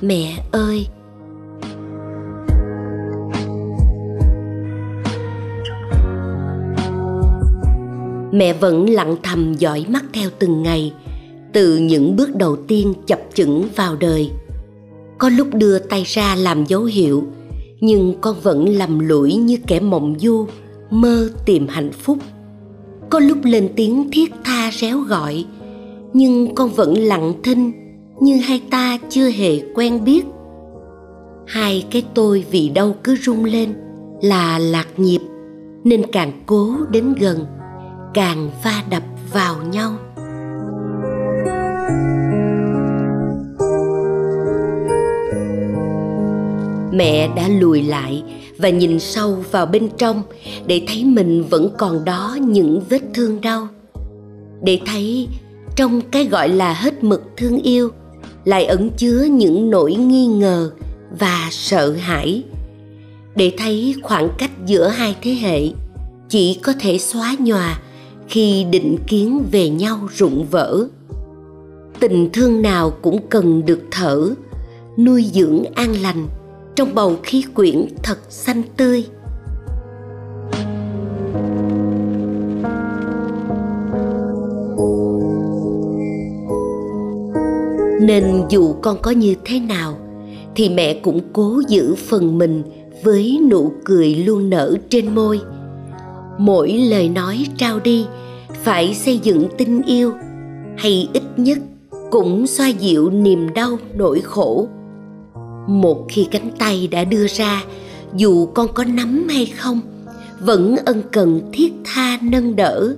[0.00, 0.86] mẹ ơi.
[8.32, 10.92] Mẹ vẫn lặng thầm dõi mắt theo từng ngày,
[11.52, 14.30] từ những bước đầu tiên chập chững vào đời
[15.18, 17.24] có lúc đưa tay ra làm dấu hiệu,
[17.80, 20.46] nhưng con vẫn lầm lũi như kẻ mộng du,
[20.90, 22.18] mơ tìm hạnh phúc.
[23.10, 25.44] Có lúc lên tiếng thiết tha réo gọi,
[26.12, 27.72] nhưng con vẫn lặng thinh
[28.20, 30.24] như hai ta chưa hề quen biết.
[31.46, 33.74] Hai cái tôi vì đâu cứ rung lên,
[34.22, 35.20] là lạc nhịp
[35.84, 37.46] nên càng cố đến gần,
[38.14, 39.02] càng va đập
[39.32, 39.92] vào nhau.
[46.98, 48.22] Mẹ đã lùi lại
[48.58, 50.22] và nhìn sâu vào bên trong
[50.66, 53.68] để thấy mình vẫn còn đó những vết thương đau.
[54.62, 55.28] Để thấy
[55.76, 57.90] trong cái gọi là hết mực thương yêu
[58.44, 60.70] lại ẩn chứa những nỗi nghi ngờ
[61.18, 62.42] và sợ hãi.
[63.36, 65.60] Để thấy khoảng cách giữa hai thế hệ,
[66.28, 67.80] chỉ có thể xóa nhòa
[68.28, 70.86] khi định kiến về nhau rụng vỡ.
[72.00, 74.34] Tình thương nào cũng cần được thở,
[74.98, 76.28] nuôi dưỡng an lành
[76.78, 79.04] trong bầu khí quyển thật xanh tươi.
[88.00, 89.98] Nên dù con có như thế nào,
[90.54, 92.62] thì mẹ cũng cố giữ phần mình
[93.04, 95.40] với nụ cười luôn nở trên môi.
[96.38, 98.06] Mỗi lời nói trao đi,
[98.62, 100.12] phải xây dựng tình yêu,
[100.76, 101.58] hay ít nhất
[102.10, 104.68] cũng xoa dịu niềm đau nỗi khổ
[105.68, 107.64] một khi cánh tay đã đưa ra,
[108.16, 109.80] dù con có nắm hay không,
[110.40, 112.96] vẫn ân cần thiết tha nâng đỡ.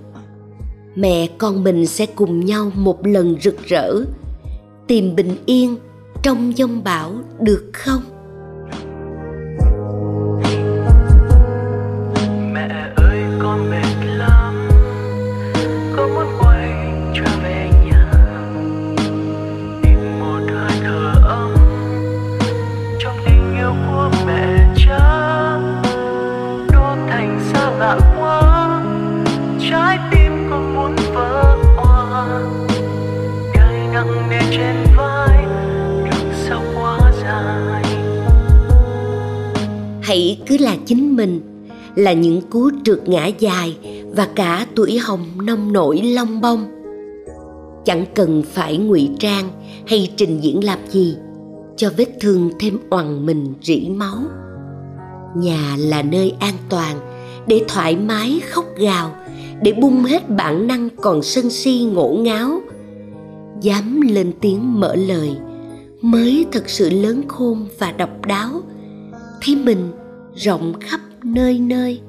[0.95, 3.95] Mẹ con mình sẽ cùng nhau một lần rực rỡ,
[4.87, 5.77] tìm bình yên
[6.23, 8.03] trong giông bão được không?
[42.11, 43.77] Là những cú trượt ngã dài
[44.17, 46.67] và cả tuổi hồng nông nổi long bông.
[47.85, 49.51] Chẳng cần phải ngụy trang
[49.87, 51.17] hay trình diễn làm gì,
[51.77, 54.19] cho vết thương thêm oằn mình rỉ máu.
[55.37, 56.97] Nhà là nơi an toàn
[57.47, 59.15] để thoải mái khóc gào,
[59.63, 62.61] để bung hết bản năng còn sân si ngổ ngáo.
[63.61, 65.37] Dám lên tiếng mở lời
[66.01, 68.63] mới thật sự lớn khôn và độc đáo.
[69.43, 69.93] Thấy mình
[70.35, 71.01] rộng khắp
[71.35, 72.01] nơi nơi.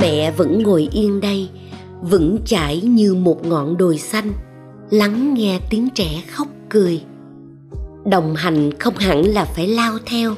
[0.00, 1.48] Mẹ vẫn ngồi yên đây
[2.02, 4.32] vững chãi như một ngọn đồi xanh,
[4.90, 7.02] lắng nghe tiếng trẻ khóc cười.
[8.04, 10.34] Đồng hành không hẳn là phải lao theo,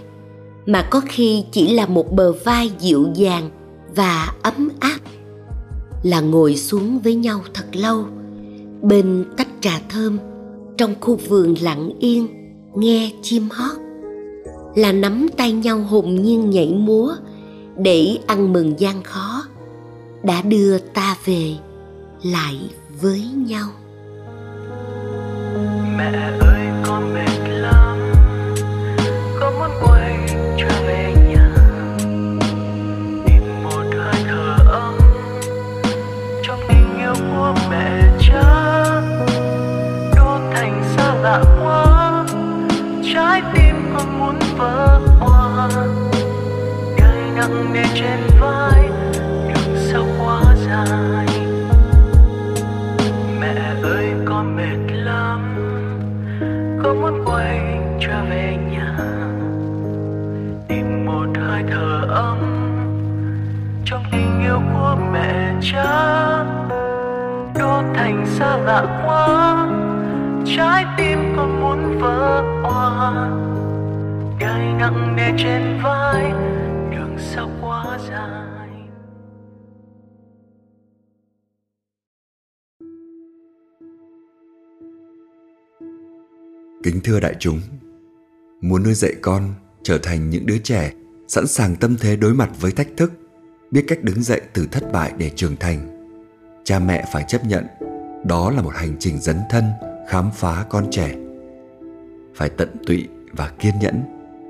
[0.66, 3.50] mà có khi chỉ là một bờ vai dịu dàng
[3.96, 4.98] và ấm áp.
[6.02, 8.04] Là ngồi xuống với nhau thật lâu
[8.82, 10.18] bên tách trà thơm,
[10.76, 12.26] trong khu vườn lặng yên,
[12.74, 13.76] nghe chim hót.
[14.74, 17.14] Là nắm tay nhau hồn nhiên nhảy múa,
[17.78, 19.44] để ăn mừng gian khó,
[20.22, 21.54] đã đưa ta về
[22.22, 22.56] lại
[23.00, 23.68] với nhau.
[25.98, 26.45] Mẹ ơi.
[70.56, 73.30] Trái tim con muốn vỡ òa
[74.40, 76.30] gai nặng nề trên vai
[76.90, 78.68] đường sao quá dài
[86.82, 87.60] Kính thưa đại chúng,
[88.60, 90.92] muốn nuôi dạy con trở thành những đứa trẻ
[91.28, 93.12] sẵn sàng tâm thế đối mặt với thách thức,
[93.70, 96.08] biết cách đứng dậy từ thất bại để trưởng thành.
[96.64, 97.66] Cha mẹ phải chấp nhận
[98.24, 99.64] đó là một hành trình dấn thân
[100.06, 101.14] khám phá con trẻ.
[102.34, 104.02] Phải tận tụy và kiên nhẫn,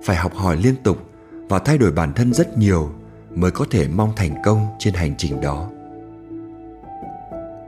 [0.04, 1.10] phải học hỏi liên tục
[1.48, 2.90] và thay đổi bản thân rất nhiều
[3.34, 5.70] mới có thể mong thành công trên hành trình đó.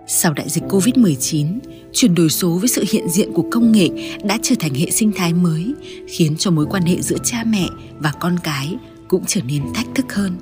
[0.07, 1.59] Sau đại dịch Covid-19,
[1.93, 3.89] chuyển đổi số với sự hiện diện của công nghệ
[4.25, 5.75] đã trở thành hệ sinh thái mới,
[6.09, 7.67] khiến cho mối quan hệ giữa cha mẹ
[7.99, 8.77] và con cái
[9.09, 10.37] cũng trở nên thách thức hơn.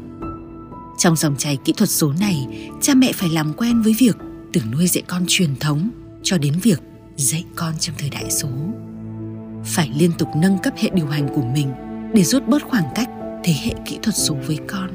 [0.98, 4.16] Trong dòng chảy kỹ thuật số này, cha mẹ phải làm quen với việc
[4.52, 5.90] từ nuôi dạy con truyền thống
[6.22, 6.80] cho đến việc
[7.16, 8.48] dạy con trong thời đại số.
[9.64, 11.72] Phải liên tục nâng cấp hệ điều hành của mình
[12.14, 13.08] để rút bớt khoảng cách
[13.44, 14.90] thế hệ kỹ thuật số với con.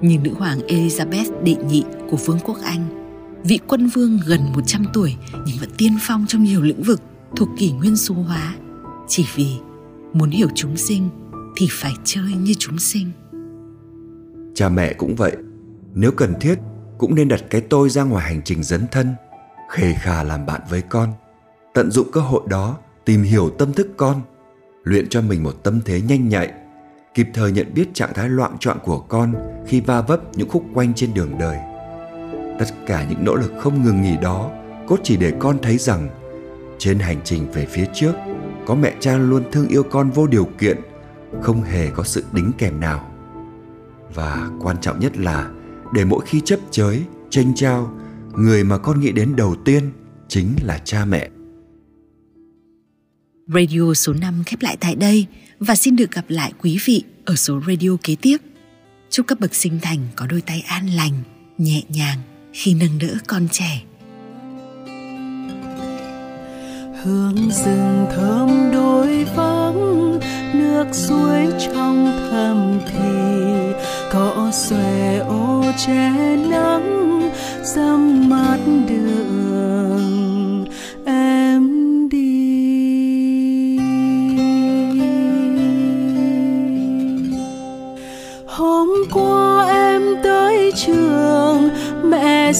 [0.00, 3.10] Như nữ hoàng Elizabeth đệ nhị của Vương quốc Anh,
[3.44, 5.16] vị quân vương gần 100 tuổi
[5.46, 7.00] nhưng vẫn tiên phong trong nhiều lĩnh vực
[7.36, 8.54] thuộc kỷ nguyên số hóa.
[9.08, 9.56] Chỉ vì
[10.12, 11.08] muốn hiểu chúng sinh
[11.56, 13.10] thì phải chơi như chúng sinh.
[14.54, 15.36] Cha mẹ cũng vậy,
[15.94, 16.58] nếu cần thiết
[16.98, 19.14] cũng nên đặt cái tôi ra ngoài hành trình dấn thân,
[19.70, 21.12] khề khà làm bạn với con,
[21.74, 24.20] tận dụng cơ hội đó tìm hiểu tâm thức con,
[24.84, 26.52] luyện cho mình một tâm thế nhanh nhạy,
[27.14, 29.34] kịp thời nhận biết trạng thái loạn trọn của con
[29.66, 31.58] khi va vấp những khúc quanh trên đường đời.
[32.58, 34.50] Tất cả những nỗ lực không ngừng nghỉ đó
[34.86, 36.08] cốt chỉ để con thấy rằng
[36.78, 38.12] trên hành trình về phía trước
[38.66, 40.76] có mẹ cha luôn thương yêu con vô điều kiện,
[41.42, 43.10] không hề có sự đính kèm nào.
[44.14, 45.50] Và quan trọng nhất là
[45.92, 47.92] để mỗi khi chấp chới, tranh trao,
[48.32, 49.90] người mà con nghĩ đến đầu tiên
[50.28, 51.30] chính là cha mẹ.
[53.54, 55.26] Radio số 5 khép lại tại đây
[55.60, 58.36] và xin được gặp lại quý vị ở số radio kế tiếp.
[59.10, 61.22] Chúc các bậc sinh thành có đôi tay an lành,
[61.58, 62.18] nhẹ nhàng
[62.52, 63.82] khi nâng đỡ con trẻ.
[67.02, 70.18] hương rừng thơm đôi vắng
[70.54, 73.08] nước suối trong thầm thì
[74.12, 76.10] cỏ xòe ô che
[76.50, 77.30] nắng
[77.62, 78.99] dăm mát đường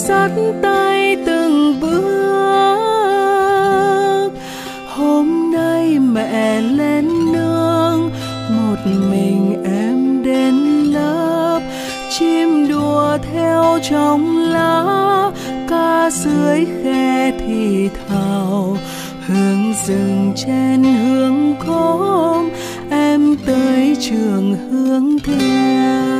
[0.01, 0.31] mẹ dắt
[0.61, 2.01] tay từng bước.
[4.87, 8.09] Hôm nay mẹ lên nương,
[8.49, 10.55] một mình em đến
[10.93, 11.61] lớp.
[12.19, 15.31] Chim đùa theo trong lá
[15.69, 18.77] ca dưới khe thì thào
[19.27, 22.49] hương rừng trên hương khóm,
[22.89, 26.10] em tới trường hướng theo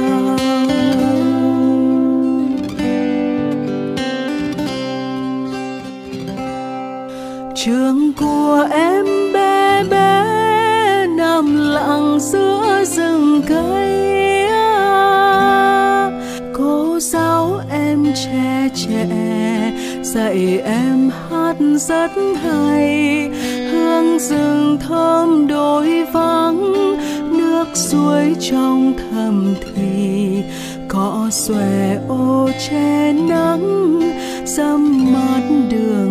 [8.51, 10.25] của em bé bé
[11.07, 16.11] nằm lặng giữa rừng cây à.
[16.53, 19.07] cô giáo em trẻ trẻ,
[20.01, 22.11] dạy em hát rất
[22.43, 23.29] hay
[23.71, 26.73] hương rừng thơm đôi vắng,
[27.37, 30.43] nước suối trong thầm thì
[30.87, 34.01] cỏ xòe ô che nắng
[34.45, 35.15] dâm
[35.69, 36.10] đường.